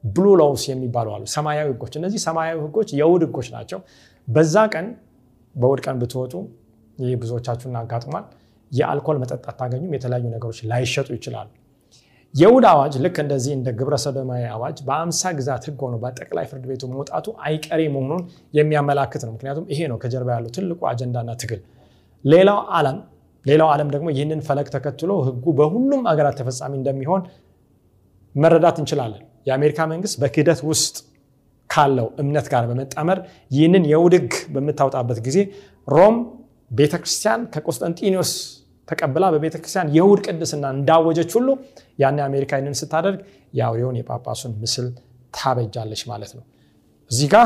blue 0.04 0.26
laws 0.40 0.62
የሚባሉ 0.70 1.08
አሉ። 1.14 1.24
ሰማያዊ 1.34 1.68
ህጎች። 1.72 1.94
እነዚህ 2.00 2.20
ሰማያዊ 2.26 2.56
ህጎች 2.64 2.88
የእሑድ 2.98 3.24
ህጎች 3.26 3.48
ናቸው። 3.56 3.80
በዛ 4.28 4.56
ቀን 4.74 4.86
በእሑድ 5.54 5.80
ቀን 5.86 5.96
ብትወጡ 6.02 6.34
ይህ 6.98 7.16
ብዙዎቻችሁን 7.22 7.76
አጋጥሟል። 7.80 8.24
የአልኮል 8.72 9.16
መጠጥ 9.22 9.44
አታገኙም። 9.50 9.92
የተለያዩ 9.96 10.26
ነገሮች 10.34 10.58
ላይሸጡ 10.70 11.08
ይችላሉ። 11.16 11.48
የእሑድ 12.34 12.64
አዋጅ 12.68 12.94
ልክ 13.04 13.16
እንደዚህ 13.22 13.52
እንደ 13.56 13.68
ግብረ 13.78 13.94
ሰዶማዊ 14.04 14.42
አዋጅ 14.52 14.76
በአምሳ 14.86 15.30
ግዛት 15.38 15.64
ህግ 15.68 15.80
ሆኖ 15.84 15.94
በጠቅላይ 16.02 16.46
ፍርድ 16.50 16.64
ቤቱ 16.70 16.82
መውጣቱ 16.92 17.26
አይቀሬ 17.46 17.80
መሆኑን 17.94 18.22
የሚያመላክት 18.58 19.22
ነው። 19.26 19.32
ምክንያቱም 19.34 19.64
ይሄ 19.72 19.80
ነው 19.90 19.98
ከጀርባ 20.02 20.28
ያለው 20.36 20.50
ትልቁ 20.56 20.80
አጀንዳና 20.90 21.30
ትግል። 21.42 21.60
ሌላው 22.24 22.60
ዓለም 22.78 22.98
ሌላው 23.46 23.68
ዓለም 23.74 23.88
ደግሞ 23.94 24.08
ይህንን 24.14 24.40
ፈለግ 24.46 24.66
ተከትሎ 24.74 25.12
ህጉ 25.26 25.44
በሁሉም 25.58 26.02
ሀገራት 26.10 26.36
ተፈጻሚ 26.40 26.72
እንደሚሆን 26.80 27.22
መረዳት 28.34 28.76
እንችላለን። 28.82 29.22
የአሜሪካ 29.46 29.80
መንግስት 29.92 30.16
በክህደት 30.22 30.60
ውስጥ 30.68 30.96
ካለው 31.70 32.08
እምነት 32.22 32.46
ጋር 32.52 32.64
በመጣመር 32.70 33.18
ይህንን 33.50 33.84
የእሑድ 33.90 34.14
ህግ 34.18 34.32
በምታወጣበት 34.54 35.18
ጊዜ 35.26 35.38
ሮም 35.88 36.16
ቤተክርስቲያን 36.70 37.40
ከቆስጠንጢኖስ 37.54 38.30
ተቀብላ 38.88 39.24
በቤተክርስቲያን 39.34 39.90
የእሑድ 39.96 40.20
ቅድስና 40.26 40.64
እንዳወጀች 40.76 41.30
ሁሉ 41.36 41.48
ያን 41.98 42.18
አሜሪካ 42.26 42.52
ይህንን 42.58 42.76
ስታደርግ 42.80 43.20
የአውሬውን 43.54 43.96
የጳጳሱን 44.00 44.54
ምስል 44.62 44.86
ታበጃለች 45.34 46.02
ማለት 46.10 46.32
ነው። 46.38 46.44
እዚህ 47.10 47.28
ጋ 47.32 47.36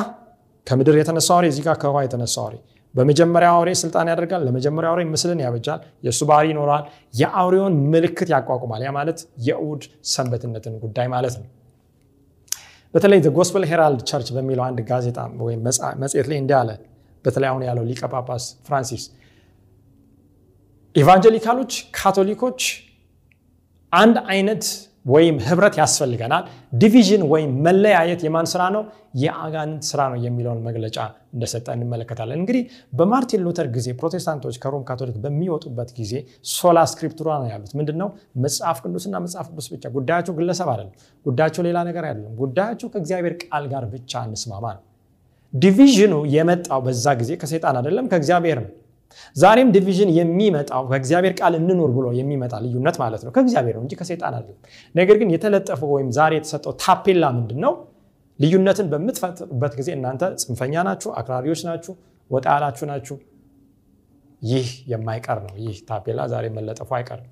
ከምድር 0.66 0.96
የተነሳ 1.00 1.28
አውሬ፣ 1.34 1.46
እዚህ 1.52 1.64
ከውሃ 1.82 2.00
የተነሳ 2.06 2.36
አውሬ። 2.44 2.56
በመጀመሪያ 2.94 3.48
አውሬ 3.56 3.70
ስልጣን 3.80 4.06
ያደርጋል። 4.10 4.42
ለመጀመሪያ 4.46 4.88
አውሬ 4.92 5.02
ምስልን 5.10 5.40
ያበጃል። 5.44 5.80
የእሱ 6.04 6.20
ባህሪ 6.30 6.46
ይኖረዋል። 6.52 6.84
የአውሬውን 7.14 7.74
ምልክት 7.92 8.28
ያቋቁማል። 8.34 8.82
ያ 8.86 8.92
ማለት 8.96 9.18
የእሑድ 9.46 9.82
ሰንበትነትን 10.12 10.74
ጉዳይ 10.84 11.08
ማለት 11.14 11.34
ነው። 11.40 11.46
በተለይ 12.94 13.20
Gospel 13.36 13.64
Herald 13.70 14.02
Church 14.10 14.28
በሚለው 14.36 14.64
አንድ 14.66 14.78
ጋዜጣ 14.90 15.18
ወይም 15.40 15.60
መጽሔት 16.02 16.26
ላይ 16.30 16.38
እንዲህ 16.42 16.56
አለ። 16.60 16.70
በተለይ 17.24 17.48
አሁን 17.50 17.62
ያለው 17.68 17.84
ሊቀ 17.88 18.02
ጳጳስ 18.12 18.44
ፍራንሲስ 18.66 19.04
evangelical 20.96 21.49
ኦች፣ 21.49 21.72
ካቶሊኮች 21.96 22.60
አንድ 23.92 24.16
አይነት 24.32 24.64
ወይም 25.06 25.36
ህብረት 25.46 25.74
ያስፈልገናል። 25.80 26.44
division 26.75 27.22
ወይም 27.32 27.50
መለያየት 27.66 28.20
የማን 28.26 28.46
ስራ 28.52 28.62
ነው? 28.74 28.82
የአጋንንት 29.16 29.82
ስራ 29.90 30.00
ነው 30.12 30.18
የሚለውን 30.24 30.60
መግለጫ 30.66 30.96
እንደሰጠ 31.34 31.66
እንመለከታለን። 31.76 32.38
እንግዲህ 32.40 32.62
በማርቲን 32.92 33.42
ሉተር 33.46 33.68
ጊዜ 33.76 33.88
ፕሮቴስታንቶች 34.00 34.56
ከሮም 34.62 34.82
ካቶሊክ 34.88 35.18
በሚወጡበት 35.24 35.90
ጊዜ 35.98 36.12
Sola 36.52 36.78
Scriptura 36.92 37.28
ነው 37.42 37.48
ያሉት። 37.52 37.72
ምንድን 37.78 37.98
ነው? 38.02 38.08
መጽሐፍ 38.44 38.80
ቅዱስና 38.84 39.14
መጽሐፍ 39.26 39.46
ቅዱስ 39.52 39.68
ብቻ። 39.74 39.84
ጉዳያቸው 39.96 40.34
ግለሰብ 40.38 40.70
አይደለም። 40.74 40.94
ጉዳያቸው 41.26 41.64
ሌላ 41.68 41.78
ነገር 41.90 42.06
አይደለም። 42.10 42.34
ጉዳያቸው 42.42 42.90
ከእግዚአብሔር 42.94 43.36
ቃል 43.44 43.66
ጋር 43.74 43.86
ብቻ 43.94 44.24
እንስማማ 44.28 44.66
ነው። 44.76 44.82
division 45.52 46.02
ኑ 46.02 46.14
የመጣው 46.34 46.80
በዛ 46.86 47.06
ጊዜ 47.20 47.32
ከሰይጣን 47.42 47.76
አይደለም 47.80 48.08
ከእግዚአብሔር 48.12 48.60
ነው። 48.64 48.72
ዛሬም 49.37 49.68
division 49.75 50.10
የሚመጣው 50.18 50.82
ከእግዚአብሔር 50.90 51.35
ቃል 51.40 51.54
እንኑር 51.61 51.90
ብሎ 51.96 52.06
የሚመጣ 52.18 52.54
ልዩነት 52.64 52.96
ማለት 53.02 53.23
ነው 53.26 53.32
ከእግዚአብሔር 53.37 53.76
ነው 53.76 53.85
እንጂ 53.85 53.94
ከሰይጣን 54.00 54.35
አይደለም። 54.38 54.58
ነገር 54.94 55.16
ግን 55.20 55.30
የተለጠፈው 55.35 55.90
ወይም 55.96 56.11
ዛሬ 56.18 56.32
የተሰጠው 56.38 56.75
ታፔላ 56.82 57.25
ምንድን 57.37 57.61
ነው? 57.64 57.75
ልዩነትን 58.38 58.87
በምትፈጥሩበት 58.92 59.75
ጊዜ 59.78 59.88
እናንተ 59.96 60.23
ጽንፈኛ 60.42 60.75
ናችሁ፣ 60.88 61.11
አክራሪዎች 61.20 61.61
ናችሁ፣ 61.68 61.92
ወጣ 62.30 62.46
ያላችሁ 62.54 62.85
ናችሁ። 62.90 63.16
ይህ 64.42 64.68
የማይቀር 64.90 65.38
ነው። 65.44 65.54
ይህ 65.62 65.76
ታፔላ 65.88 66.20
ዛሬ 66.32 66.46
መለጠፉ 66.56 66.90
አይቀርም። 66.99 67.28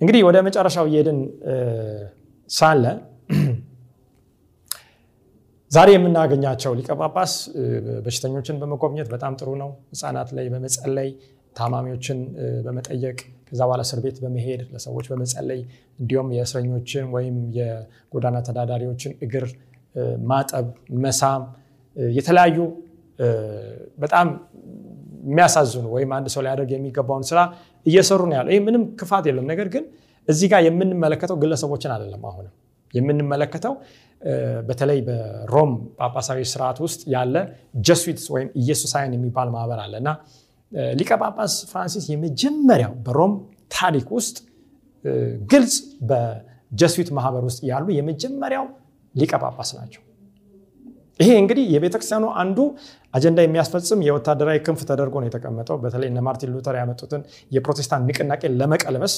እንግዲህ 0.00 0.20
ወደ 0.26 0.38
መጨረሻው 0.46 0.86
እየሄድን 0.90 1.18
ሳለ 2.50 2.84
ዛሬ 5.70 5.88
የምናገኛቸው 5.94 6.72
ሊቀ 6.78 6.90
ጳጳስ 7.00 7.32
በሽተኞችን 8.04 8.56
በመጎብኘት 8.60 9.08
በጣም 9.14 9.32
ጥሩ 9.40 9.48
ነው። 9.62 9.70
ህፃናት 9.92 10.28
ላይ 10.36 10.46
በመጸለይ 10.54 11.08
ታማሚዎችን 11.56 12.18
በመጠየቅ 12.64 13.16
ከዛ 13.48 13.60
በኋላ 13.62 13.82
እስር 13.86 13.98
ቤት 14.04 14.16
በመሄድ 14.22 14.60
ለሰዎች 14.72 15.06
በመጸለይ 15.12 15.60
እንዲሁም 15.98 16.28
የእስረኞችን 16.36 17.04
ወይም 17.14 17.36
የጎዳና 17.58 18.36
ተዳዳሪዎችን 18.48 19.12
እግር 19.26 19.46
ማጠብ፣ 20.28 20.66
መሳም 21.04 21.42
የተለያዩ 22.14 22.58
በጣም 23.98 24.26
የሚያሳዝኑ 25.28 25.86
ወይም 25.94 26.10
አንድ 26.16 26.28
ሰው 26.34 26.42
ሊያደርግ 26.44 26.70
የሚገባውን 26.74 27.24
ስራ 27.30 27.40
እየሰሩ 27.86 28.20
ነው 28.28 28.36
ያለው። 28.38 28.52
ይህ 28.54 28.62
ምንም 28.68 28.82
ክፋት 29.00 29.24
የለም። 29.30 29.46
ነገር 29.52 29.68
ግን 29.74 29.84
እዚህ 30.28 30.48
ጋር 30.52 30.60
የምንመለከተው 30.66 31.36
ግለሰቦችን 31.42 31.92
አይደለም። 31.94 32.22
አሁንም 32.30 32.54
የምንመለከተው 32.94 33.74
በተለይ 34.68 34.98
በሮም 35.06 35.70
ጳጳሳዊ 36.00 36.40
ስርዓት 36.52 36.78
ውስጥ 36.84 37.00
ያለ 37.14 37.34
ጀስዊትስ 37.82 38.26
ወይም 38.34 38.48
ኢየሱሳውያን 38.62 39.14
የሚባል 39.16 39.48
ማህበር 39.54 39.80
አለ 39.84 39.94
እና 40.02 40.10
ሊቀ 40.96 41.10
ጳጳስ 41.22 41.54
ፍራንሲስ 41.70 42.06
የመጀመሪያው 42.12 42.92
በሮም 43.06 43.32
ታሪክ 43.74 44.08
ውስጥ 44.16 44.36
ግልጽ 45.50 45.76
በጀስዊት 46.10 47.08
ማህበር 47.18 47.42
ውስጥ 47.48 47.60
ያሉ 47.70 47.86
የመጀመሪያው 47.96 48.66
ሊቀ 49.14 49.32
ጳጳስ 49.44 49.70
ናቸው። 49.78 50.02
ይሄ 51.20 51.30
እንግዲህ 51.42 51.64
የቤተክርስቲያኑ 51.74 52.24
አንዱ 52.42 52.58
አጀንዳ 53.14 53.38
የሚያስፈጽም 53.44 54.00
የወታደራዊ 54.06 54.58
ክንፍ 54.66 54.80
ተደርጎ 54.90 55.14
ነው 55.22 55.28
የተቀመጠው። 55.28 55.76
በተለይ 55.84 56.08
እነ 56.12 56.20
ማርቲን 56.26 56.50
ሉተር 56.54 56.76
ያመጡትን 56.80 57.22
የፕሮቴስታንት 57.52 58.04
ንቅናቄ 58.10 58.42
ለመቀልበስ 58.60 59.14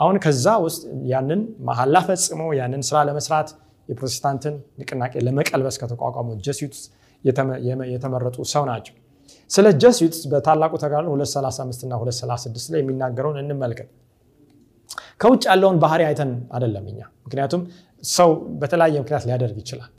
አሁን 0.00 0.16
ከዛ 0.24 0.46
ውስጥ 0.64 0.82
ያንን 1.12 1.40
መሐላ 1.68 1.96
ፈጽመው 2.08 2.50
ያንን 2.58 2.82
ስራ 2.88 2.98
ለመስራት 3.08 3.50
የፕሮቴስታንትን 3.88 4.54
ንቅናቄ 4.80 5.14
ለመቀልበስ 5.26 5.76
ከተቋቋሙ 5.80 6.28
ጀስዊትስ 6.46 6.82
የተመረጡ 7.92 8.36
ሰው 8.52 8.64
ናቸው። 8.70 8.94
ስለ 9.50 9.66
ጀስዊትስ 9.82 10.20
በታላቁ 10.30 10.72
ተጋድሎ 10.82 11.08
235 11.16 11.84
እና 11.86 11.92
236 12.00 12.72
ላይ 12.72 12.80
የሚናገረውን 12.82 13.38
እንመልከት። 13.42 13.88
ከውጭ 15.20 15.42
ያለውን 15.50 15.76
ባህሪ 15.82 16.02
አይተን 16.08 16.32
አይደለም 16.54 16.86
እኛ 16.92 17.00
ምክንያቱም 17.26 17.62
ሰው 18.04 18.30
በተለያየ 18.60 18.96
ምክንያት 19.02 19.24
ሊያደርግ 19.28 19.58
ይችላል። 19.62 19.90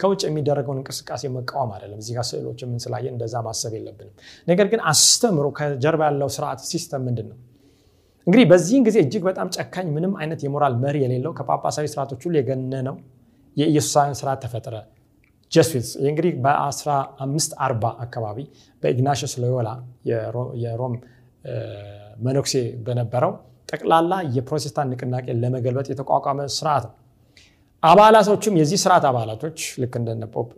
ከውጭ 0.00 0.22
የሚደረገውን 0.26 0.78
እንቅስቃሴ 0.80 1.22
መቃወም 1.36 1.70
አይደለም። 1.74 1.98
እዚህ 2.02 2.16
ስዕሎች 2.30 2.58
የምንስላየን 2.64 3.14
እንደዛ 3.14 3.34
ማሰብ 3.46 3.72
የለብንም። 3.76 4.14
ነገር 4.48 4.66
ግን 4.72 4.80
አስተምህሮ 4.90 5.46
ከጀርባ 5.58 6.02
ያለው 6.08 6.28
ስርዓት 6.36 6.60
system 6.70 7.02
ምንድን 7.08 7.26
ነው? 7.30 7.38
እንግዲህ 8.26 8.44
በዚህን 8.50 8.82
ጊዜ 8.88 8.96
እጅግ 9.04 9.22
በጣም 9.28 9.48
ጨካኝ፣ 9.56 9.86
ምንም 9.96 10.12
አይነት 10.20 10.40
የሞራል 10.46 10.74
መሪ 10.84 10.96
የሌለው 11.04 11.32
ከጳጳሳዊ 11.38 11.86
ስርዓቶች 11.92 12.20
ሁሉ 12.26 12.34
የገነነው 12.40 12.96
የኢየሱሳውያን 13.56 14.16
ስርዓት 14.20 14.40
ተፈጠረ። 14.44 14.74
Jesuits 15.52 15.90
እንግዲህ 16.02 16.32
በ1540 16.44 17.90
አካባቢ 18.04 18.38
በኢግናሽስ 18.82 19.32
ሎዮላ 19.42 19.70
የሮም 20.62 20.94
መነኩሴ 22.24 22.54
በነበረው 22.86 23.32
ጠቅላላ 23.68 24.14
የፕሮቴስታንት 24.34 24.90
ንቅናቄ 24.92 25.26
ለመገልበጥ 25.42 25.86
የተቋቋመ 25.92 26.40
ስርዓት 26.56 26.84
ነው። 26.88 26.94
አባላቶቹም 27.82 28.56
የዚህ 28.58 28.78
ስርዓት 28.82 29.04
አባላቶች 29.08 29.58
ልክ 29.82 29.94
እንደ 30.00 30.26
ፖፕ 30.34 30.48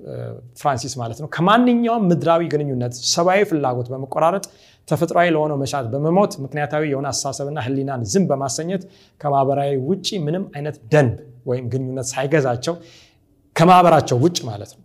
ፍራንሲስ 0.60 0.94
ማለት 1.02 1.18
ነው 1.22 1.28
ከማንኛውም 1.36 2.02
ምድራዊ 2.10 2.42
ግንኙነት 2.52 2.94
ሰብአዊ 3.12 3.42
ፍላጎት 3.50 3.88
በመቆራረጥ 3.92 4.44
ተፈጥሯዊ 4.88 5.28
ለሆነው 5.34 5.56
መሻት 5.62 5.86
በመሞት 5.92 6.32
ምክንያታዊ 6.44 6.82
የሆነ 6.90 7.06
አስተሳሰብና 7.12 7.60
ሕሊናን 7.66 8.02
ዝም 8.12 8.24
በማሰኘት 8.30 8.82
ከማህበራዊ 9.20 9.72
ውጭ 9.88 10.08
ምንም 10.26 10.44
አይነት 10.56 10.76
ደንብ 10.94 11.14
ወይም 11.46 11.66
ግንኙነት 11.72 12.06
ሳይገዛቸው 12.12 12.74
ከማህበራቸው 13.56 14.16
ውጭ 14.24 14.38
ማለት 14.48 14.70
ነው 14.74 14.82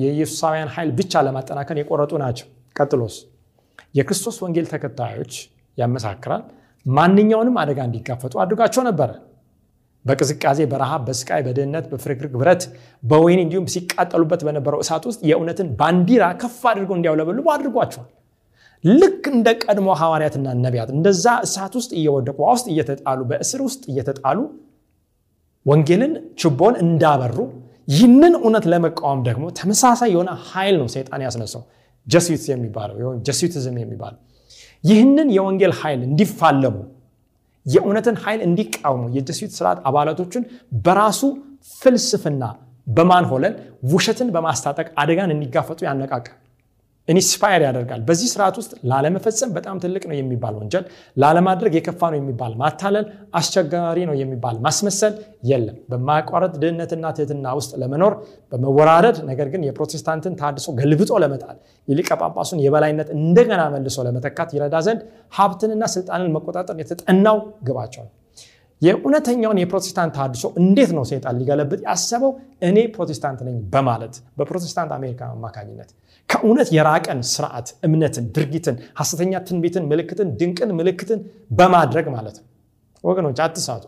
የኢየሱሳውያን 0.00 0.70
ኃይል 0.74 0.90
ብቻ 0.98 1.22
ለማጠናከር 1.26 1.76
የቆረጡ 1.80 2.12
ናቸው። 2.22 2.46
ቀጥሎስ 2.76 3.16
የክርስቶስ 3.94 4.36
ወንጌል 4.44 4.66
ተከታዮች 4.72 5.34
ያመሳክራል 5.78 6.42
ማንኛውንም 6.86 7.56
አደጋ 7.62 7.80
እንዲጋፈጡ 7.88 8.34
አድርጓቸው 8.42 8.82
ነበረ። 8.88 9.10
በቅዝቃዜ፣ 10.04 10.60
በረሃብ፣ 10.70 11.00
በስቃይ፣ 11.08 11.40
በድህነት፣ 11.46 11.84
በፍርግርግ 11.90 12.34
ብረት፣ 12.40 12.62
በወይን 13.02 13.40
እንዲሁም 13.42 13.66
ሲቃጠሉበት 13.74 14.42
በነበረው 14.46 14.80
እሳት 14.84 15.04
ውስጥ 15.10 15.20
የእውነትን 15.30 15.68
ባንዲራ 15.80 16.24
ከፍ 16.42 16.60
አድርገው 16.70 16.96
እንዲያውለበልቡ 16.98 17.46
አድርጓቸዋል። 17.54 18.08
ልክ 18.84 19.24
እንደ 19.32 19.48
ቀድሞ 19.64 19.88
ሐዋርያትና 20.00 20.54
ነቢያት 20.62 20.90
እንደዛ 20.94 21.26
እሳት 21.46 21.74
ውስጥ 21.80 21.90
እየወደቁ 21.98 22.38
ውስጥ 22.48 22.66
እየተጣሉ 22.74 23.20
በእስር 23.30 23.60
ውስጥ 23.66 23.82
እየተጣሉ 23.92 24.38
ወንጌልን 25.66 26.12
ችቦን 26.40 26.74
እንዳበሩ 26.84 27.36
ይህንን 27.88 28.34
እውነት 28.38 28.64
ለመቃወም 28.72 29.20
ደግሞ 29.28 29.44
ተመሳሳይ 29.58 30.10
የሆነ 30.14 30.30
ኃይል 30.48 30.76
ነው 30.80 30.88
ሰይጣን 30.94 31.22
ያስነሳው። 31.26 31.62
Jesuits 32.06 32.46
የሚባለው 32.52 32.96
Jesuitism 33.26 33.76
የሚባለው 33.82 34.20
ይህንን 34.84 35.28
የወንጌል 35.36 35.72
ኃይል 35.80 36.00
እንዲፋለሙ 36.08 36.76
የእውነትን 37.66 38.16
ኃይል 38.22 38.40
እንዲቃወሙ 38.46 39.02
የ 39.16 39.25
Jesuit 39.25 39.52
ስርዓት 39.56 39.78
አባላቶችን 39.88 40.42
በራሱ 40.84 41.20
ፍልስፍና 41.72 42.44
በማንሆለል 42.86 43.54
ውሸትን 43.92 44.28
በማስታጠቅ 44.34 44.86
አደጋን 45.02 45.32
እንዲጋፈጡ 45.34 45.80
ያነቃቃል፣ 45.88 46.36
inspire 47.10 47.62
ያደርጋል። 47.66 48.00
በዚህ 48.08 48.28
ስርዓት 48.32 48.56
ውስጥ 48.60 48.72
ላለመፈጸም 48.90 49.50
በጣም 49.56 49.76
ትልቅ 49.82 50.02
ነው 50.10 50.16
የሚባል 50.16 50.54
ወንጀል፣ 50.58 50.84
ላለማድረግ 51.16 51.72
የከፋ 51.78 52.10
ነው 52.12 52.18
የሚባል 52.20 52.52
ማታለል፣ 52.60 53.06
አስቸጋሪ 53.34 53.98
ነው 54.08 54.16
የሚባል 54.20 54.56
ማስመሰል 54.66 55.14
የለም። 55.50 55.76
በማያቋረጥ 55.90 56.52
ድህነትና 56.62 57.12
ትህትና 57.16 57.54
ውስጥ 57.58 57.72
ለመኖር 57.82 58.14
በመወራረድ 58.52 59.18
ነገር 59.30 59.48
ግን 59.52 59.64
የፕሮቴስታንትን 59.68 60.36
ታድሶ 60.40 60.68
ገልብጦ 60.80 61.12
ለመጣል 61.24 61.56
የሊቀ 61.88 62.10
ጳጳሱን 62.22 62.60
የበላይነት 62.64 63.10
እንደገና 63.18 63.62
መልሶ 63.74 63.98
ለመተካት 64.08 64.50
ይረዳ 64.56 64.76
ዘንድ 64.86 65.02
ሀብትንና 65.38 65.84
ስልጣንን 65.94 66.32
መቆጣጠር 66.36 66.78
የተጠናው 66.82 67.38
ግባቸው 67.66 68.04
ነው። 68.06 68.12
የእውነተኛውን 68.82 69.58
የፕሮቴስታንት 69.60 70.12
ታድሶ 70.18 70.44
እንዴት 70.60 70.90
ነው 70.96 71.04
ሰይጣን 71.10 71.34
ሊገለብጥ 71.40 71.80
ያሰበው? 71.86 72.30
እኔ 72.62 72.76
ፕሮቴስታንት 72.94 73.40
ነኝ 73.46 73.56
በማለት 73.72 74.14
በፕሮቴስታንት 74.38 74.92
አሜሪካ 74.98 75.20
አማካኝነት 75.34 75.90
ከእውነት 76.28 76.68
የራቀን 76.76 77.20
ስርዓት፣ 77.30 77.68
እምነትን፣ 77.86 78.26
ድርጊትን፣ 78.36 78.76
ሐሰተኛ 79.00 79.32
ትንቢትን፣ 79.46 79.84
ምልክትን፣ 79.90 80.28
ድንቅን 80.40 80.70
ምልክትን 80.78 81.20
በማድረግ 81.50 82.06
ማለት 82.16 82.36
ነው። 82.40 82.46
ወገኖች 83.04 83.38
አትሳቱ። 83.44 83.84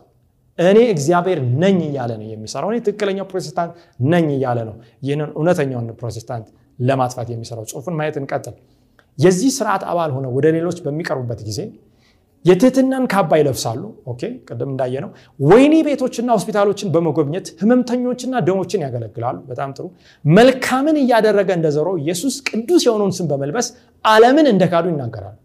እኔ 0.59 0.79
እግዚአብሔር 0.93 1.39
ነኝ 1.61 1.77
እያለ 1.87 2.11
ነው 2.19 2.27
የሚሰራው። 2.31 2.69
እኔ 2.71 2.79
ትክክለኛው 2.87 3.25
ፕሮቴስታንት 3.31 3.71
ነኝ 4.11 4.27
እያለ 4.35 4.59
ነው 4.69 4.75
ይህንን 5.05 5.29
እውነተኛውን 5.37 5.87
ፕሮቴስታንት 6.01 6.47
ለማጥፋት 6.79 7.27
የሚሰራው። 7.33 7.65
ጽሑፉን 7.71 7.95
ማየት 7.99 8.17
እንቀጥል። 8.21 8.55
የዚህ 9.17 9.49
ስርዓት 9.57 9.83
አባል 9.91 10.11
ሆነው 10.15 10.31
ወደ 10.37 10.47
ሌሎች 10.55 10.77
በሚቀርቡበት 10.85 11.41
ጊዜ 11.49 11.59
የትህትናን 12.45 13.05
ካባ 13.11 13.31
ይለብሳሉ። 13.39 13.81
okay 14.11 14.21
ቅድም 14.47 14.71
እንዳየነው 14.71 15.11
ወህኒ 15.43 15.75
ቤቶችና 15.87 16.29
ሆስፒታሎችን 16.37 16.91
በመጎብኘት 16.95 17.47
ህመምተኞችና 17.61 18.41
ድሆችን 18.47 18.83
ያገለግላሉ። 18.85 19.37
በጣም 19.51 19.71
ጥሩ። 19.77 19.85
መልካምን 20.25 20.97
እያደረገ 21.03 21.49
እንደዘረው 21.59 21.95
ኢየሱስ 22.03 22.35
ቅዱስ 22.49 22.83
የሆነውን 22.87 23.15
ስም 23.19 23.29
በመልበስ 23.31 23.69
ዓለምን 24.05 24.49
እንደካዱ 24.53 24.85
ይናገራሉ። 24.93 25.37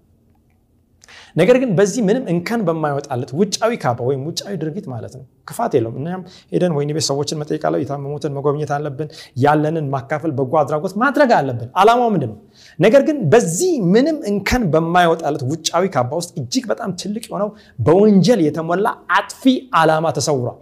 ነገር 1.36 1.56
ግን 1.62 1.70
በዚህ 1.78 2.02
ምንም 2.06 2.24
እንከን 2.32 2.60
በማይወጣለት 2.68 3.30
ውጫዊ 3.40 3.72
ካባ 3.82 3.98
ወይም 4.08 4.22
ውጫዊ 4.28 4.54
ድርጊት 4.62 4.86
ማለት 4.92 5.12
ነው 5.18 5.24
ክፋት 5.48 5.72
የለውም። 5.76 5.96
እኛም 6.00 6.22
ሄደን 6.52 6.72
ወህኒ 6.76 6.90
ቤት 6.96 7.06
ሰዎችን 7.08 7.38
መጠየቅ 7.40 7.62
የታመሙትን 7.82 8.32
መጎብኘት 8.36 8.70
አለብን፣ 8.76 9.08
ያለንን 9.44 9.86
ማካፈል፣ 9.94 10.32
በጎ 10.38 10.52
አድራጎት 10.62 10.94
ማድረግ 11.02 11.32
አለብን። 11.38 11.70
ዓላማው 11.80 12.10
ምንድን 12.14 12.30
ነው? 12.32 12.38
ነገር 12.78 13.02
ግን 13.08 13.16
በዚህ 13.32 13.72
ምንም 13.94 14.18
እንከን 14.30 14.62
በማይወጣለት 14.72 15.42
ውጫዊ 15.50 15.84
ካባ 15.94 16.10
ውስጥ 16.20 16.30
እጅግ 16.40 16.64
በጣም 16.72 16.90
ትልቅ 17.00 17.24
የሆነው 17.28 17.48
በወንጀል 17.78 18.40
የተሞላ 18.46 18.86
አጥፊ 19.16 19.42
ዓላማ 19.80 20.06
ተሰውሯል። 20.18 20.58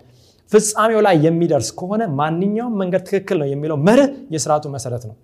ፍጻሜው 0.53 1.01
ላይ 1.07 1.17
የሚደርስ 1.27 1.71
ከሆነ 1.79 2.03
ማንኛውም 2.19 2.75
መንገድ 2.83 3.03
ትክክል 3.09 3.39
ነው 3.43 3.49
የሚለው 3.53 3.79
መርህ 3.89 4.11
የስርዓቱ 4.35 4.67
መሰረት 4.77 5.05
ነው። 5.09 5.15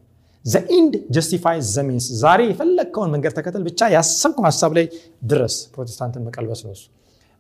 the 0.44 0.69
end 0.69 0.94
justify 1.14 1.58
the 1.68 1.82
means 1.83 2.06
ዛሬ 2.22 2.40
የፈለግከውን 2.48 3.10
መንገድ 3.14 3.32
ተከተል 3.36 3.62
ብቻ 3.68 3.90
ያሰብከው 3.94 4.44
ሀሳብ 4.48 4.72
ላይ 4.78 4.86
ድረስ 5.24 5.56
ፕሮቴስታንትን 5.74 6.24
መቀልበስ 6.28 6.62
ነው 6.66 6.72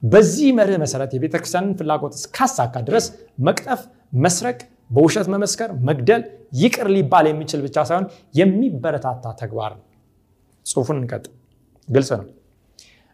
በዚህ 0.02 0.48
መርህ 0.58 0.76
መሰረት 0.82 1.10
የቤተክርስቲያንን 1.16 1.74
ፍላጎት 1.80 2.14
እስካሳካ 2.18 2.74
ድረስ 2.88 3.04
መቅጠፍ፣ 3.46 3.82
መስረቅ፣ 4.24 4.58
በውሸት 4.92 5.28
መመስከር፣ 5.34 5.70
መግደል 5.88 6.22
ይቅር 6.60 6.88
ሊባል 6.94 7.26
የሚችል 7.30 7.60
ብቻ 7.66 7.76
ሳይሆን 7.88 8.06
የሚበረታታ 8.34 9.24
ተግባር 9.40 9.72
ነው። 9.78 9.84
ጽሑፉን 10.66 10.98
እንቀጥል። 11.00 11.32
ግልጽ 11.88 12.10
ነው። 12.20 12.26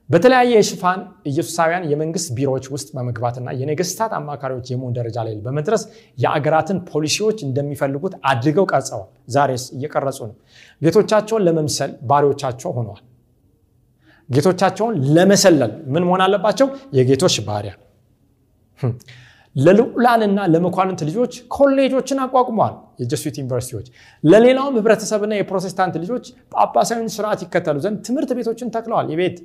በተለያየ 0.08 0.52
የሽፋን 0.54 1.00
ኢየሱሳውያን 1.30 1.82
የመንግስት 1.90 2.28
ቢሮዎች 2.36 2.66
ውስጥ 2.74 2.88
በመግባትና 2.94 3.48
የነገስታት 3.58 4.12
አማካሪዎች 4.18 4.66
የመሆን 4.72 4.94
ደረጃ 4.98 5.16
ላይ 5.26 5.34
በመድረስ 5.46 5.82
የአገራትን 6.18 6.78
ፖሊሲዎች 6.90 7.38
እንደሚፈልጉት 7.46 8.14
አድርገው 8.30 8.66
ቀርጸዋል። 8.72 9.06
ዛሬስ 9.28 9.64
እየቀረጹ 9.76 10.18
ነው። 10.30 10.36
ጌቶቻቸውን 10.82 11.44
ለመምሰል 11.46 11.92
ባሪዎቻቸው 12.10 12.72
ሆነዋል። 12.78 13.02
ጌቶቻቸውን 14.28 14.94
ለመሰለል 15.16 15.74
ምን 15.92 16.02
መሆን 16.08 16.22
አለባቸው? 16.24 16.66
የጌቶች 16.92 17.36
ባሪያ። 17.46 17.74
ለልዑላንና 19.58 20.40
ለመኳንንት 20.52 21.00
ልጆች 21.08 21.32
ኮሌጆችን 21.54 22.18
አቋቁመዋል። 22.24 22.74
የጀሱት 23.00 23.36
ዩኒቨርሲቲዎች 23.40 23.86
ለሌላውም 24.24 24.76
ህብረተሰብና 24.78 25.32
የፕሮቴስታንት 25.38 25.94
ልጆች 26.02 26.24
ጳጳሳዊን 26.54 27.08
ስርዓት 27.14 27.40
ይከተሉ 27.46 27.78
ዘንድ 27.84 27.98
ትምህርት 28.08 28.32
ቤቶችን 28.38 28.72
ተክለዋል። 28.76 29.08
የቤት 29.14 29.38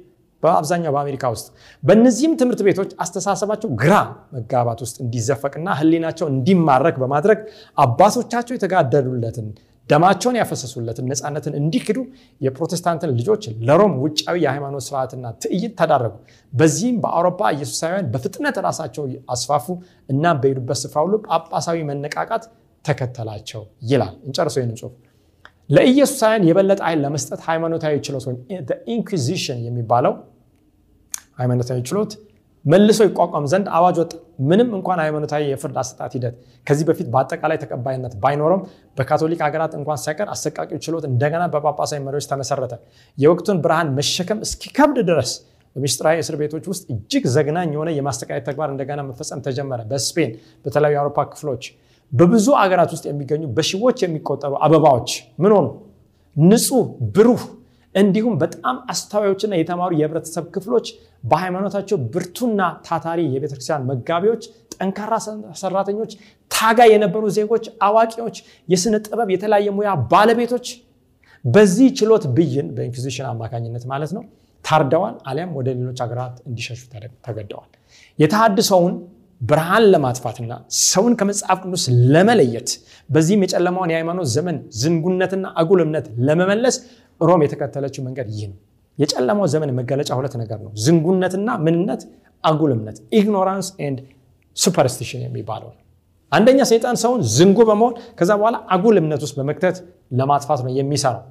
በአብዛኛው 0.43 0.91
በአሜሪካ 0.95 1.25
ውስጥ 1.33 1.45
በእነዚህም 1.83 2.33
ትምህርት 2.39 2.61
ቤቶች 2.67 2.89
አስተሳሰባቸው 3.03 3.69
ግራ 3.81 3.93
መጋባት 4.33 4.79
ውስጥ 4.85 4.97
እንዲዘፈቅና 5.03 5.67
ህሊናቸው 5.79 6.27
እንዲማረክ 6.33 6.95
በማድረግ 7.03 7.39
አባቶቻቸው 7.77 8.55
የተጋደሉለትን 8.57 9.47
ደማቸውን 9.89 10.37
ያፈሰሱለትን 10.39 11.05
ነፃነትን 11.11 11.53
እንዲክዱ 11.59 11.97
የፕሮቴስታንትን 12.41 13.11
ልጆች 13.17 13.43
ለሮም 13.67 13.93
ውጫዊ 14.03 14.37
የሃይማኖት 14.43 14.83
ስርዓትና 14.87 15.31
ትዕይንት 15.41 15.73
ተዳረጉ። 15.79 16.13
በዚህም 16.53 16.97
በአውሮፓ 17.03 17.51
ኢየሱሳውያን 17.55 18.07
በፍጥነት 18.13 18.57
ራሳቸው 18.67 19.05
አስፋፉ 19.35 19.65
እና 20.09 20.33
በሄዱበት 20.39 20.79
ስፍራ 20.83 20.99
ሁሉ 21.05 21.15
ጳጳሳዊ 21.27 21.79
መነቃቃት 21.89 22.45
ተከተላቸው 22.85 23.61
ይላል። 23.89 24.13
እንጨርሰው 24.27 24.61
ይህን 24.61 24.73
ጽሑፍ። 24.79 24.93
ለኢየሱሳውያን 25.69 26.43
የበለጠ 26.47 26.79
ኃይል 26.87 26.99
ለመስጠት 27.05 27.41
ሃይማኖታዊ 27.47 27.93
ችሎት 28.07 28.23
ወይም 28.29 28.39
Inquisition 28.95 29.59
የሚባለው 29.67 30.13
ሃይማኖታዊ 31.39 31.79
ችሎት 31.89 32.11
መልሶ 32.65 32.99
ይቋቋም 33.07 33.45
ዘንድ 33.51 33.67
አዋጅ 33.77 33.97
ወጣ። 34.01 34.11
ምንም 34.39 34.69
እንኳን 34.77 34.99
ሃይማኖታዊ 35.01 35.43
የፍርድ 35.49 35.77
አሰጣጥ 35.81 36.11
ሂደት 36.15 36.35
ከዚህ 36.67 36.85
በፊት 36.89 37.07
በአጠቃላይ 37.13 37.57
ተቀባይነት 37.63 38.13
ባይኖረም 38.23 38.61
በካቶሊክ 38.97 39.41
ሀገራት 39.45 39.73
እንኳን 39.79 39.99
ሳይቀር 40.03 40.29
አሰቃቂው 40.33 40.79
ችሎት 40.85 41.05
እንደገና 41.09 41.43
በጳጳሳዊ 41.53 41.99
መሪዎች 42.05 42.27
ተመሰረተ። 42.31 42.73
የወቅቱን 43.17 43.59
ብርሃን 43.65 43.89
መሸከም 43.97 44.41
እስኪከብድ 44.47 44.99
ድረስ 45.09 45.31
በምስጢራዊ 45.75 46.17
እስር 46.23 46.35
ቤቶች 46.41 46.65
ውስጥ 46.71 46.83
እጅግ 46.93 47.23
ዘግናኝ 47.35 47.69
የሆነ 47.75 47.89
የማስተቃየት 47.95 48.45
ተግባር 48.49 48.69
እንደገና 48.73 49.01
መፈጸም 49.07 49.39
ተጀመረ። 49.45 49.81
በስፔን፣ 49.89 50.31
በተለያዩ 50.65 50.95
የአውሮፓ 50.95 51.19
ክፍሎች፣ 51.31 51.63
በብዙ 52.11 52.47
አገራት 52.61 52.91
ውስጥ 52.95 53.05
የሚገኙ 53.09 53.43
በሺዎች 53.55 53.99
የሚቆጠሩ 54.03 54.53
አበባዎች 54.65 55.09
ምን 55.43 55.53
ሆኑ? 55.55 55.67
ንጹህ 56.35 56.83
ብሩህ 57.15 57.41
እንዲሁም 57.95 58.35
በጣም 58.41 58.75
አስተዋዮችና 58.89 59.53
የተማሩ 59.57 59.91
የህብረተሰብ 59.97 60.45
ክፍሎች 60.55 60.87
በሃይማኖታቸው 61.23 61.97
ብርቱና 62.13 62.61
ታታሪ 62.87 63.19
የቤተክርስቲያን 63.33 63.85
መጋቢዎች፣ 63.89 64.43
ጠንካራ 64.75 65.13
ሰራተኞች፣ 65.61 66.11
ታጋይ 66.51 66.89
የነበሩ 66.93 67.23
ዜጎች፣ 67.37 67.65
አዋቂዎች፣ 67.87 68.37
የስነ 68.69 68.95
ጥበብ 69.05 69.29
የተለያየ 69.33 69.69
ሙያ 69.77 69.91
ባለቤቶች 70.13 70.67
በዚህ 71.45 71.87
ችሎት 71.99 72.25
ብይን 72.35 72.67
በ 72.75 72.83
Inquisition 72.83 73.27
አማካኝነት 73.31 73.85
ማለት 73.91 74.11
ነው 74.17 74.23
ታርደዋል፣ 74.65 75.15
አሊያም 75.29 75.51
ወደ 75.57 75.67
ሌሎች 75.79 75.99
ሀገራት 76.03 76.35
እንዲሸሹ 76.49 76.81
ተገደዋል። 77.25 77.71
የተሃድሰውን 78.19 78.93
ብርሃን 79.41 79.85
ለማጥፋትና 79.93 80.51
ሰውን 80.83 81.13
ከመጽሐፍ 81.19 81.57
ቅዱስ 81.63 81.83
ለመለየት 82.13 82.69
በዚህም 83.09 83.41
የጨለማውን 83.45 83.91
የሃይማኖት 83.91 84.27
ዘመን 84.35 84.57
ዝንጉነትና 84.81 85.45
አጉል 85.61 85.81
እምነት 85.85 86.05
ለመመለስ 86.27 86.75
ሮም 87.23 87.41
የተከተለችው 87.45 88.01
መንገድ 88.07 88.27
ይህ 88.33 88.45
ነው። 88.51 88.57
የጨለማው 88.97 89.47
ዘመን 89.53 89.69
መገለጫ 89.77 90.09
ሁለት 90.17 90.33
ነገር 90.41 90.59
ነው፣ 90.65 90.71
ዝንጉነትና 90.83 91.49
ምንነት፣ 91.65 92.01
አጉል 92.43 92.71
እምነት 92.75 92.97
ignorance 93.17 93.67
and 93.83 93.99
superstition 94.57 95.21
የሚባለው 95.25 95.71
አንደኛ 96.31 96.59
ሰይጣን 96.69 96.95
ሰውን 97.01 97.21
ዝንጉ 97.33 97.59
በመሆን 97.69 97.93
ከዛ 98.19 98.31
በኋላ 98.39 98.57
አጉል 98.75 98.95
እምነት 99.01 99.21
ውስጥ 99.25 99.35
በመክተት 99.39 99.75
ለማጥፋት 100.19 100.59
ነው 100.65 100.71
የሚሰራው። 100.77 101.23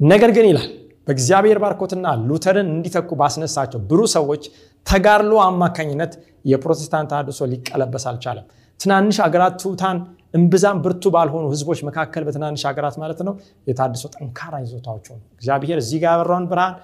ነገር 0.00 0.30
ግን 0.36 0.46
ይላል 0.50 0.66
በእግዚአብሔር 1.08 1.58
ባርኮትና 1.62 2.06
ሉተርን 2.28 2.68
እንዲተኩ 2.72 3.10
ባስነሳቸው 3.20 3.80
ብሩህ 3.90 4.08
ሰዎች 4.16 4.42
ተጋድሎ 4.86 5.34
አማካኝነት 5.44 6.12
የፕሮቴስታንት 6.44 7.08
ተሐድሶ 7.12 7.40
ሊቀለበስ 7.52 8.04
አልቻለም። 8.10 8.46
ትናንሽ 8.80 9.16
አገራት 9.26 9.54
ትሑታን 9.62 9.98
እምብዛም 10.34 10.78
ብርቱ 10.84 11.04
ባልሆኑ 11.14 11.44
ህዝቦች 11.52 11.80
መካከል 11.88 12.22
በትናንሽ 12.26 12.62
ሀገራት 12.68 12.96
ማለት 13.02 13.20
ነው 13.28 13.34
የታድሶ 13.66 14.04
ጠንካራ 14.14 14.54
ይዞታዎች 14.64 15.06
ሆኑ። 15.12 15.20
እግዚአብሔር 15.36 15.78
እዚህ 15.82 15.98
ጋር 16.02 16.12
ያበራውን 16.14 16.46
ብርሃን 16.50 16.74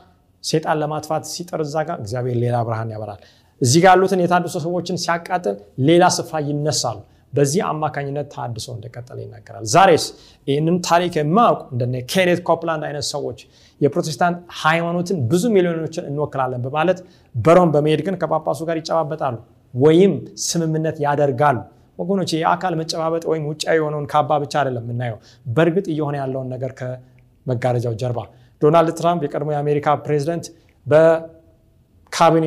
ሴጣን 0.45 0.79
ለማጥፋት 0.83 1.25
ሲጥር 1.33 1.61
እዛ 1.65 1.77
ጋር 1.89 1.97
እግዚአብሔር 2.03 2.37
ሌላ 2.43 2.57
ብርሃን 2.67 2.91
ያበራል። 2.95 3.21
እዚህ 3.61 3.81
ጋር 3.85 3.93
ያሉትን 3.95 4.21
የተሃድሶ 4.23 4.57
ሰዎችን 4.65 4.97
ሲያቃጥል 5.05 5.57
ሌላ 5.89 6.05
ስፍራ 6.17 6.39
ይነሳሉ። 6.49 6.99
በዚህ 7.33 7.61
አማካኝነት 7.69 8.27
ተሃድሶ 8.35 8.67
እንደቀጠለ 8.75 9.19
ይናገራል። 9.25 9.65
ዛሬስ 9.73 10.05
ይህንን 10.49 10.77
ታሪክ 10.89 11.13
የማያውቁ 11.19 11.63
እንደነ 11.73 11.95
ኬኔት 12.13 12.41
ኮፕላንድ 12.49 12.85
አይነት 12.89 13.07
ሰዎች 13.11 13.39
የፕሮቴስታንት 13.81 14.37
ሃይማኖትን 14.63 15.17
ብዙ 15.31 15.43
ሚሊዮኖችን 15.57 16.05
እንወክላለን 16.11 16.63
በማለት 16.67 16.99
በሮም 17.35 17.71
በመሄድ 17.75 18.03
ግን 18.07 18.17
ከጳጳሱ 18.21 18.61
ጋር 18.69 18.79
ይጨባበጣሉ 18.81 19.37
ወይም 19.75 20.13
ስምምነት 20.45 20.97
ያደርጋሉ። 21.07 21.59
ወገኖች 21.99 22.31
የአካል 22.37 22.75
መጨባበጥ 22.81 23.25
ወይም 23.31 23.45
ውጫዊ 23.51 23.77
የሆነውን 23.79 24.07
ካባ 24.13 24.39
ብቻ 24.43 24.55
አይደለም 24.61 24.85
የምናየው፣ 24.87 25.19
በእርግጥ 25.49 25.87
እየሆነ 25.93 26.15
ያለውን 26.23 26.49
ነገር 26.55 26.73
ከመጋረጃው 26.79 27.95
ጀርባ 28.01 28.21
ዶናልድ 28.63 28.91
ትራምፕ 28.99 29.23
የቀድሞ 29.27 29.51
የአሜሪካ 29.55 29.87
ፕሬዚደንት 30.05 30.45
በካቢኔ 30.87 32.47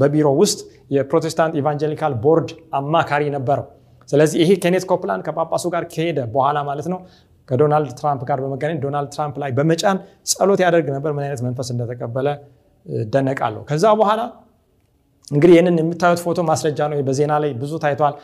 በቢሮ 0.00 0.28
ውስጥ 0.40 0.60
የፕሮቴስታንት 0.90 1.54
evangelical 1.60 2.14
board 2.24 2.48
አማካሪ 2.78 3.22
ነበረው። 3.36 3.66
ስለዚህ 4.08 4.38
ይሄ 4.42 4.50
ኬኔት 4.62 4.84
ኮፕላንድ 4.90 5.22
ከጳጳሱ 5.26 5.64
ጋር 5.74 5.84
ከሄደ 5.92 6.18
በኋላ 6.34 6.58
ማለት 6.68 6.86
ነው 6.92 6.98
ከዶናልድ 7.48 7.90
ትራምፕ 7.98 8.22
ጋር 8.28 8.38
በመገናኘት 8.42 8.80
ዶናልድ 8.84 9.10
ትራምፕ 9.14 9.36
ላይ 9.42 9.50
በመጫን 9.56 9.96
ጸሎት 10.30 10.60
ያደርግ 10.64 10.88
ነበር። 10.96 11.10
ምን 11.16 11.24
አይነት 11.26 11.40
መንፈስ 11.46 11.68
እንደተቀበለ 11.74 12.28
ደነቃለሁ። 13.12 13.62
ከዛ 13.68 13.84
በኋላ 14.00 14.20
እንግዲህ 15.30 15.54
ይህንን 15.56 15.76
የምታዩት 15.82 16.20
ፎቶ 16.24 16.40
ማስረጃ 16.48 16.80
ነው። 16.90 16.98
በዜና 17.08 17.32
ላይ 17.42 17.50
ብዙ 17.60 17.72
ታይቷል። 17.82 18.14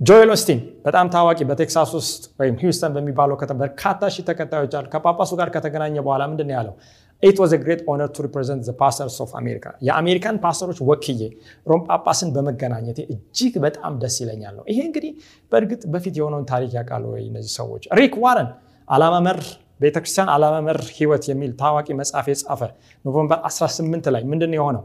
ጆኤል 0.00 0.30
ኦስቲን 0.34 0.60
በጣም 0.84 1.06
ታዋቂ 1.12 1.40
በቴክሳስ 1.48 1.90
ውስጥ 1.96 2.22
ወይም 2.40 2.54
ሂውስተን 2.62 2.92
በሚባለው 2.96 3.36
ከተማ 3.42 3.56
በርካታ 3.62 4.08
ሺህ 4.14 4.24
ተከታዮች 4.28 4.72
አሉ። 4.78 4.86
ከጳጳሱ 4.94 5.30
ጋር 5.40 5.48
ከተገናኘ 5.54 5.96
በኋላ 6.06 6.22
ምንድን 6.30 6.50
ያለው? 6.54 6.74
It 7.22 7.36
was 7.42 7.52
great 7.62 7.80
honor 7.88 8.08
to 8.14 8.24
represent 8.26 8.66
pastors 8.80 9.16
of 9.24 9.30
America 9.40 9.66
የአሜሪካን 9.88 10.36
ፓስተሮች 10.44 10.78
ወክዬ 10.88 11.20
ሮም 11.66 11.82
ጳጳስን 11.88 12.30
በመገናኘቴ 12.36 12.98
እጅግ 13.14 13.54
በጣም 13.66 13.92
ደስ 14.02 14.16
ይለኛል 14.22 14.54
ነው። 14.58 14.64
ይሄ 14.70 14.78
እንግዲህ 14.88 15.12
በእርግጥ 15.52 15.82
በፊት 15.94 16.16
የሆነውን 16.20 16.46
ታሪክ 16.52 16.72
ያውቃሉ 16.78 17.04
ወይ 17.14 17.22
እነዚህ 17.30 17.52
ሰዎች? 17.60 17.84
ሪክ 18.00 18.16
ዋረን 18.24 18.50
ዓላማ 18.88 19.16
ቤተክርስቲያን 19.80 20.28
ዓላማ 20.34 20.56
መር 20.60 20.78
ህይወት 20.98 21.24
የሚል 21.30 21.52
ታዋቂ 21.60 21.88
መጽሐፍ 22.00 22.26
የጻፈ 22.30 22.60
November 23.04 23.38
18 23.48 24.12
ላይ 24.14 24.22
ምንድን 24.24 24.50
ነው 24.52 24.58
የሆነው? 24.60 24.84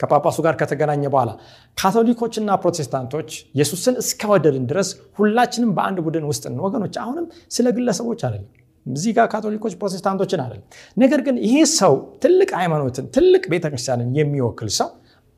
ከጳጳሱ 0.00 0.38
ጋር 0.46 0.54
ከተገናኘ 0.60 1.04
በኋላ 1.12 1.30
ካቶሊኮችና 1.78 2.50
ፕሮቴስታንቶች 2.62 3.28
ኢየሱስን 3.54 3.96
እስከወደድን 4.02 4.64
ድረስ 4.70 4.88
ሁላችንም 5.18 5.72
በአንድ 5.76 5.98
ቡድን 6.06 6.26
ውስጥ 6.30 6.44
ነው። 6.52 6.62
ወገኖች 6.66 6.96
አሁንም 7.02 7.26
ስለ 7.50 7.66
ግለሰቦች 7.76 8.22
አይደለም 8.28 8.48
እዚህ 8.86 9.12
ጋር 9.16 9.26
ካቶሊኮች 9.32 9.74
ፕሮቴስታንቶችን 9.80 10.40
አይደለም። 10.44 10.64
ነገር 10.96 11.20
ግን 11.26 11.36
ይሄ 11.46 11.56
ሰው 11.74 11.94
ትልቅ 12.22 12.50
ሃይማኖትን 12.60 13.06
ትልቅ 13.16 13.42
ቤተክርስቲያንን 13.52 14.10
የሚወክል 14.18 14.70
ሰው 14.78 14.88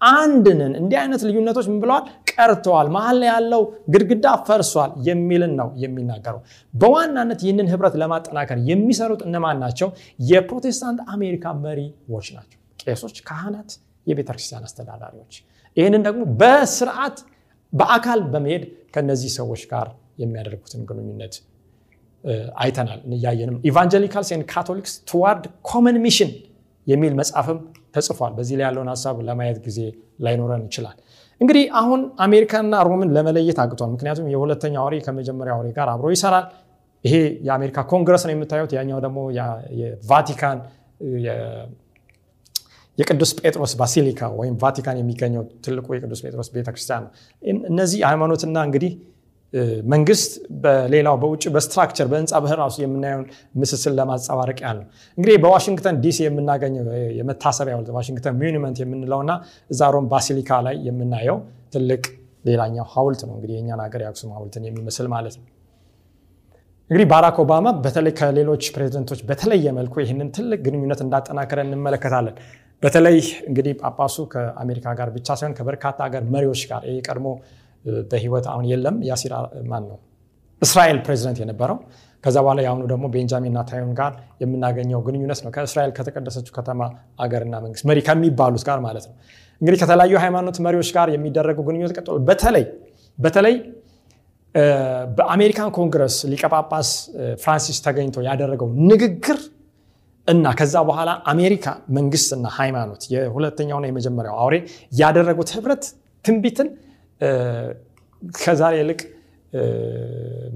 አንድንን 0.00 0.72
እንዲህ 0.78 0.98
አይነት 1.00 1.22
ልዩነቶች 1.26 1.66
ምን 1.70 1.78
ብለዋል 1.82 2.04
ቀርተዋል፣ 2.30 2.86
መሀል 2.88 3.20
ያለው 3.28 3.62
ግድግዳ 3.92 4.26
ፈርሷል 4.46 4.90
የሚልን 5.08 5.52
ነው 5.60 5.68
የሚናገረው። 5.82 6.40
በዋናነት 6.74 7.40
ይህንን 7.44 7.68
ህብረት 7.72 7.94
ለማጠናከር 8.02 8.58
የሚሰሩት 8.70 9.22
እነማን 9.26 9.60
ናቸው? 9.64 9.88
የፕሮቴስታንት 10.30 11.00
አሜሪካ 11.14 11.54
መሪዎች 11.64 12.28
ናቸው። 12.36 12.58
ቄሶች፣ 12.82 13.16
ካህናት፣ 13.28 13.70
የቤተክርስቲያን 14.06 14.64
አስተዳዳሪዎች። 14.68 15.34
ይህንን 15.76 16.02
ደግሞ 16.06 16.22
በስርዓት 16.40 17.18
በአካል 17.72 18.20
በመሄድ 18.32 18.64
ከነዚህ 18.94 19.30
ሰዎች 19.38 19.62
ጋር 19.70 19.88
የሚያደርጉትን 20.22 20.82
ግንኙነት 20.88 21.34
አይተናል 22.62 23.00
እያየንም 23.16 23.56
Evangelicals 23.68 24.30
and 24.34 24.44
Catholics 24.52 24.92
toward 25.10 25.44
common 25.70 25.96
mission 26.04 26.30
የሚል 26.86 27.12
መጽሐፍም 27.20 27.58
ተጽፏል። 27.94 28.32
በዚህ 28.36 28.54
ላይ 28.58 28.64
ያለውን 28.68 28.90
ሀሳብ 28.92 29.16
ለማየት 29.28 29.58
ጊዜ 29.66 29.78
ላይኖረን 30.24 30.62
ይችላል። 30.68 30.96
እንግዲህ 31.40 31.64
አሁን 31.80 32.00
አሜሪካና 32.18 32.74
ሮምን 32.88 33.10
ለመለየት 33.16 33.58
አቅቷል። 33.62 33.90
ምክንያቱም 33.94 34.26
የሁለተኛ 34.34 34.74
አውሬ 34.82 34.96
ከመጀመሪያ 35.06 35.52
አውሬ 35.56 35.68
ጋር 35.78 35.88
አብሮ 35.94 36.08
ይሰራል። 36.14 36.46
ይሄ 37.04 37.14
የአሜሪካ 37.46 37.78
ኮንግረስ 37.92 38.22
ነው 38.26 38.32
የምታዩት፣ 38.34 38.72
ያኛው 38.78 38.98
ደግሞ 39.06 39.18
የቫቲካን 39.80 40.58
የቅዱስ 42.98 43.30
ጴጥሮስ 43.40 43.72
ባሲሊካ 43.80 44.20
ወይም 44.38 44.54
ቫቲካን 44.62 44.96
የሚገኘው 45.00 45.44
ትልቁ 45.64 45.86
የቅዱስ 45.96 46.20
ጴጥሮስ 46.24 46.48
ቤተክርስቲያን 46.56 47.02
ነው። 47.04 47.10
እነዚህ 47.70 48.00
ሃይማኖትና 48.08 48.56
እንግዲህ 48.66 48.92
መንግስት 49.92 50.30
በሌላው 50.62 51.16
በውጭ 51.22 51.44
በ 51.54 51.64
structure 51.64 52.06
በህንፃ 52.12 52.38
ብህ 52.44 52.52
ራሱ 52.60 52.76
የምናየውን 52.82 53.24
ምስስል 53.60 53.92
ለማንጸባረቅ 53.98 54.58
ያህል 54.64 54.78
ነው። 54.80 54.86
እንግዲህ 55.18 55.36
በዋሽንግተን 55.42 55.96
ዲሲ 56.04 56.18
የምናገኘው 56.26 56.84
የመታሰቢያ 57.18 57.74
Washington 57.98 58.36
Monument 58.40 58.78
የምንለውና 58.82 59.32
እዛ 59.70 59.90
ሮም 59.94 60.06
ባሲሊካ 60.12 60.60
ላይ 60.66 60.76
የምናየው 60.88 61.38
ትልቅ 61.74 62.02
ሌላኛው 62.44 62.86
ሀውልት 62.94 63.22
ነው። 63.28 63.34
እንግዲህ 63.36 63.54
የእኛን 63.58 63.82
ሀገር 63.86 64.00
የአክሱም 64.04 64.32
ሀውልትን 64.36 64.64
የሚመስል 64.68 65.08
ማለት 65.14 65.36
ነው። 65.38 65.46
እንግዲህ 66.90 67.06
ባራክ 67.12 67.36
ኦባማ 67.42 67.68
በተለይ 67.84 68.12
ከሌሎች 68.18 68.64
ፕሬዚደንቶች 68.74 69.20
በተለየ 69.28 69.66
መልኩ 69.76 69.94
ይህንን 70.02 70.28
ትልቅ 70.36 70.58
ግንኙነት 70.64 71.00
እንዳጠናከረ 71.04 71.60
እንመለከታለን። 71.66 72.34
በተለይ 72.82 73.18
እንግዲህ 73.48 73.72
ጳጳሱ 73.80 74.16
ከአሜሪካ 74.32 74.86
ጋር 74.98 75.08
ብቻ 75.16 75.28
ሳይሆን 75.38 75.54
ከበርካታ 75.58 75.98
ሀገር 76.06 76.22
መሪዎች 76.34 76.62
ጋር 76.70 76.82
ይህ 76.88 76.96
ቀድሞ 77.06 77.26
በህይወት 78.10 78.46
አሁን 78.52 78.64
የለም። 78.70 78.96
ያሲር 79.08 79.32
ማን 79.70 79.84
ነው? 79.90 79.98
እስራኤል 80.62 80.98
ፕሬዚደንት 81.06 81.38
የነበረው። 81.42 81.78
ከዛ 82.24 82.36
በኋላ 82.44 82.60
የአሁኑ 82.64 82.82
ደግሞ 82.90 83.04
ቤንጃሚን 83.14 83.54
ኔታንያሁ 83.56 83.92
ጋር 84.00 84.12
የምናገኘው 84.42 85.00
ግንኙነት 85.06 85.40
ነው። 85.44 85.50
ከእስራኤል 85.54 85.92
ከተቀደሰችው 85.96 86.52
ከተማ 86.58 86.80
አገርና 87.18 87.54
መንግስት 87.64 87.84
መሪ 87.90 87.98
ከሚባሉት 88.08 88.64
ጋር 88.68 88.78
ማለት 88.86 89.06
ነው። 89.08 89.14
እንግዲህ 89.60 89.78
ከተለያዩ 89.82 90.14
ሃይማኖት 90.24 90.56
መሪዎች 90.66 90.90
ጋር 90.96 91.08
የሚደረጉ 91.14 91.58
ግንኙነት 91.68 91.94
ቀጥሎ 91.98 92.14
በተለይ 92.28 92.64
በተለይ 93.18 93.56
በአሜሪካን 95.18 95.70
ኮንግረስ 95.76 96.16
ሊቀጳጳስ 96.30 96.88
ፍራንሲስ 97.42 97.78
ተገኝቶ 97.86 98.16
ያደረገው 98.26 98.68
ንግግር 98.90 99.38
እና 100.28 100.46
ከዛ 100.58 100.74
በኋላ 100.88 101.10
አሜሪካ 101.32 101.66
መንግስትና 101.96 102.46
ሃይማኖት 102.58 103.02
የሁለተኛውና 103.14 103.86
የመጀመሪያው 103.90 104.36
አውሬ 104.42 104.56
ያደረጉት 105.00 105.50
ህብረት 105.56 105.84
ትንቢትን 106.24 106.68
ከዛሬ 108.22 108.74
ይልቅ 108.82 109.00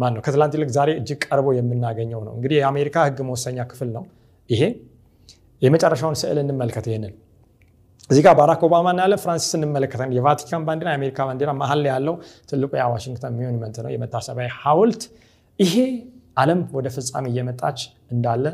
ማን 0.00 0.12
ነው 0.14 0.20
ከትላንት 0.26 0.52
ይልቅ 0.56 0.68
ዛሬ 0.76 0.90
እጅግ 1.00 1.18
ቀርቦ 1.26 1.48
የምናገኘው 1.56 2.20
ነው። 2.26 2.32
እንግዲህ 2.36 2.56
የአሜሪካ 2.60 2.96
ህግ 3.08 3.18
መወሰኛ 3.28 3.58
ክፍል 3.70 3.88
ነው 3.96 4.04
ይሄ። 4.50 4.62
የመጨረሻውን 5.62 6.16
ስዕል 6.20 6.38
እንመልከት። 6.42 6.86
ይህንን 6.90 7.12
እዚህ 8.10 8.22
ጋር 8.26 8.34
ባራክ 8.38 8.60
ኦባማ 8.66 8.86
እናያለን፣ 8.94 9.20
ፍራንሲስ 9.22 9.52
እንመለከታለን። 9.58 10.12
የቫቲካን 10.16 10.64
ባንዲራ፣ 10.66 10.88
የአሜሪካ 10.92 11.18
ባንዲራ 11.28 11.50
መሀል 11.60 11.80
ላይ 11.84 11.90
ያለው 11.92 12.14
ትልቁ 12.50 12.70
የ 12.80 12.89
Washington 12.89 13.32
Monument 13.38 13.76
ነው፣ 13.84 13.90
የመታሰቢያ 13.94 14.48
ሐውልት። 14.60 15.04
ይሄ 15.58 15.74
ዓለም 16.36 16.60
ወደ 16.76 16.86
ፍጻሜ 16.96 17.24
እየመጣች 17.32 17.78
እንዳለ 18.14 18.44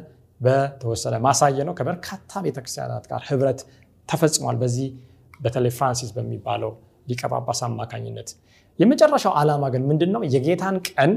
በተወሰነ 0.42 1.14
ማሳያ 1.25 1.59
ነው። 1.68 1.74
ከበርካታ 1.78 2.40
ቤተክርስቲያናት 2.46 3.05
ጋር 3.11 3.22
ህብረት 3.28 3.61
ተፈጽሟል። 4.09 4.57
በዚህ 4.62 4.88
በተለይ 5.40 5.72
ፍራንሲስ 5.78 6.11
በሚባለው 6.16 6.72
ሊቀ 7.07 7.22
ጳጳስ 7.33 7.61
አማካኝነት 7.66 8.28
የመጨረሻው 8.78 9.33
ዓላማ 9.38 9.64
ግን 9.74 9.83
ምንድን 9.90 10.11
ነው? 10.14 10.22
የጌታን 10.35 10.76
ቀን 10.90 11.11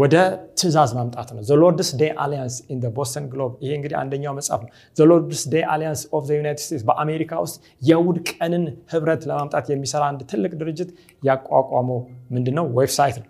ወደ 0.00 0.14
ትእዛዝ 0.58 0.90
ማምጣት 0.98 1.28
ነው። 1.34 1.42
Lord's 1.62 1.88
Day 2.00 2.10
Alliance 2.22 2.54
in 2.70 2.78
Boston 2.96 3.24
Globe። 3.32 3.52
ይሄ 3.64 3.72
እንግዲህ 3.78 3.96
አንደኛው 4.00 4.32
መጽሐፍ 4.38 4.60
ነው። 4.64 4.70
Lord's 5.10 5.42
Day 5.52 5.64
Alliance 5.72 6.02
of 6.16 6.30
United 6.32 6.62
States 6.64 6.84
በአሜሪካ 6.88 7.40
ውስጥ 7.44 7.56
የእሑድ 7.82 8.18
ቀንን 8.30 8.64
ህብረት 8.92 9.24
ለማምጣት 9.30 9.66
የሚሰራ 9.72 10.04
አንድ 10.10 10.22
ትልቅ 10.30 10.52
ድርጅት 10.60 10.90
ያቋቋመው 11.22 12.00
ምንድን 12.30 12.56
ነው 12.58 12.66
website 12.78 13.18
ነው። 13.22 13.28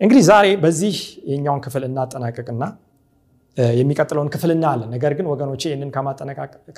እንግዲህ 0.00 0.24
ዛሬ 0.30 0.46
ይህኛውን 0.62 1.62
ክፍል 1.66 1.84
እናጠናቀቅና 1.88 2.62
የሚቀጥለውን 3.76 4.28
ክፍል 4.34 4.50
እናያለን። 4.54 4.90
ነገር 4.94 5.12
ግን 5.18 5.26
ወገኖቼ 5.32 5.62
ይህንን 5.68 5.90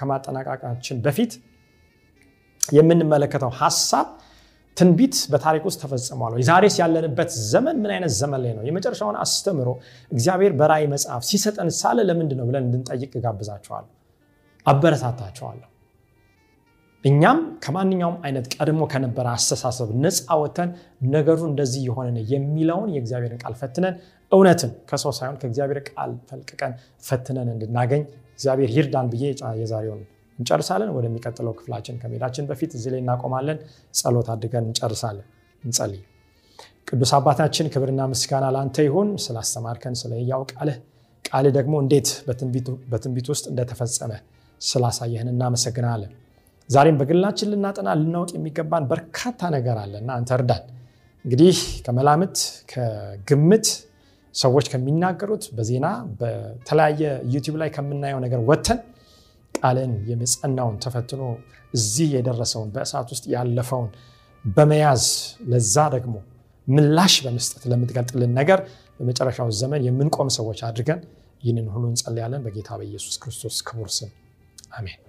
ከማጠናቀቃችን 0.00 0.96
በፊት 1.04 1.32
የምንመለከተው 2.72 3.50
ሀሳብ 3.58 4.06
ትንቢት 4.76 5.16
በታሪክ 5.32 5.64
ውስጥ 5.68 5.78
ተፈጽሟል። 5.82 6.32
ዛሬስ 6.48 6.76
ያለንበት 6.80 7.30
ዘመን 7.50 7.76
ምን 7.82 7.90
አይነት 7.94 8.12
ዘመን 8.20 8.40
ላይ 8.44 8.52
ነው? 8.56 8.62
የመጨረሻውን 8.68 9.16
አስተምሮ 9.24 9.68
እግዚአብሔር 10.10 10.52
በራእይ 10.60 10.86
መጽሐፍ 10.94 11.22
ሲሰጠን 11.28 11.70
ሳለ 11.78 11.98
ለምንድን 12.08 12.38
ነው 12.40 12.46
ብለን 12.48 12.64
እንድንጠይቅ 12.68 13.12
እጋብዛችኋለሁ፣ 13.24 13.90
አበረታታችኋለሁ። 14.66 15.68
እኛም 17.04 17.38
ከማንኛውም 17.64 18.16
አይነት 18.26 18.46
ቀድሞ 18.54 18.82
ከነበረ 18.92 19.26
አስተሳሰብ 19.36 19.88
ነፃ 20.04 20.36
ወተን 20.42 20.68
ነገሩ 21.10 21.40
እንደዚህ 21.48 21.82
የሆነ 21.88 22.18
የሚለውን 22.32 22.90
የእግዚአብሔርን 22.94 23.40
ቃል 23.42 23.54
ፈትነን 23.60 23.96
እውነትን 24.34 24.70
ከሰው 24.88 25.12
ሳይሆን 25.18 25.36
ከእግዚአብሔር 25.40 25.78
ቃል 25.88 26.10
ፈልቅቀን 26.28 26.72
ፈትነን 27.02 27.48
እንድናገኝ 27.54 28.02
እግዚአብሔር 28.34 28.70
ይርዳን 28.76 29.06
ብዬ 29.12 29.24
የዛሬውን 29.60 30.02
እንጨርሳለን። 30.38 30.90
ወደሚቀጥለው 30.96 31.52
ክፍላችን 31.58 31.98
ከመሄዳችን 32.00 32.44
በፊት 32.48 32.72
እዚህ 32.76 32.90
ላይ 32.94 33.00
እናቆማለን። 33.02 33.58
ጸሎት 33.94 34.28
አድርገን 34.34 34.64
እንጨርሳለን። 34.68 35.26
እንጸልይ። 35.62 36.02
ቅዱስ 36.88 37.12
አባታችን 37.18 37.66
ክብርና 37.74 38.02
ምስጋና 38.10 38.46
ለአንተ 38.54 38.76
ይሁን 38.86 39.08
ስላስተማርከን 39.24 39.94
ስለ 40.00 40.12
ሕያው 40.20 40.42
ቃልህ 40.52 40.76
ቃልህ 41.24 41.52
ደግሞ 41.56 41.74
እንዴት 41.82 42.08
በትንቢት 42.90 43.28
ውስጥ 43.32 43.44
እንደተፈጸመ 43.52 44.12
ስላሳየህን 44.60 45.28
እናመሰግናለን። 45.32 46.12
ዛሬም 46.70 46.98
በግላችን 47.00 47.50
ልናጠና 47.52 47.88
ልናውቅ 48.00 48.30
የሚገባን 48.36 48.84
በርካታ 48.90 49.50
ነገር 49.56 49.76
አለ 49.82 49.94
እና 50.02 50.10
አንተ 50.18 50.30
እርዳን። 50.36 50.62
እንግዲህ 51.24 51.56
ከመላምት 51.84 52.36
ከግምት 52.72 53.66
ሰዎች 54.34 54.66
ከሚናገሩት 54.72 55.44
በዜና 55.56 55.86
በተለያየ 56.20 57.02
ዩቲዩብ 57.34 57.56
ላይ 57.62 57.68
ከምናየው 57.76 58.20
ነገር 58.24 58.40
ወጥተን 58.48 58.80
ቃልን 59.54 59.92
የጸናውን 60.10 60.76
ተፈትኖ 60.84 61.22
እዚህ 61.74 62.08
የደረሰውን 62.16 62.70
በእሳት 62.74 63.08
ውስጥ 63.14 63.24
ያለፈውን 63.34 63.88
በመያዝ 64.44 65.04
ለዛ 65.52 65.76
ደግሞ 65.94 66.14
ምላሽ 66.66 67.14
በመስጠት 67.24 67.62
ለምትገልጥልን 67.70 68.32
ነገር 68.40 68.60
በመጨረሻው 68.98 69.48
ዘመን 69.60 69.82
የምንቆም 69.88 70.28
ሰዎች 70.38 70.60
አድርገን 70.68 71.00
ይህንን 71.42 71.66
ሁሉ 71.74 71.84
እንጸልያለን። 71.90 72.44
በጌታ 72.46 72.70
በኢየሱስ 72.80 73.16
ክርስቶስ 73.22 73.56
ክቡር 73.68 73.88
ስም 73.96 74.10
አሜን። 74.72 75.00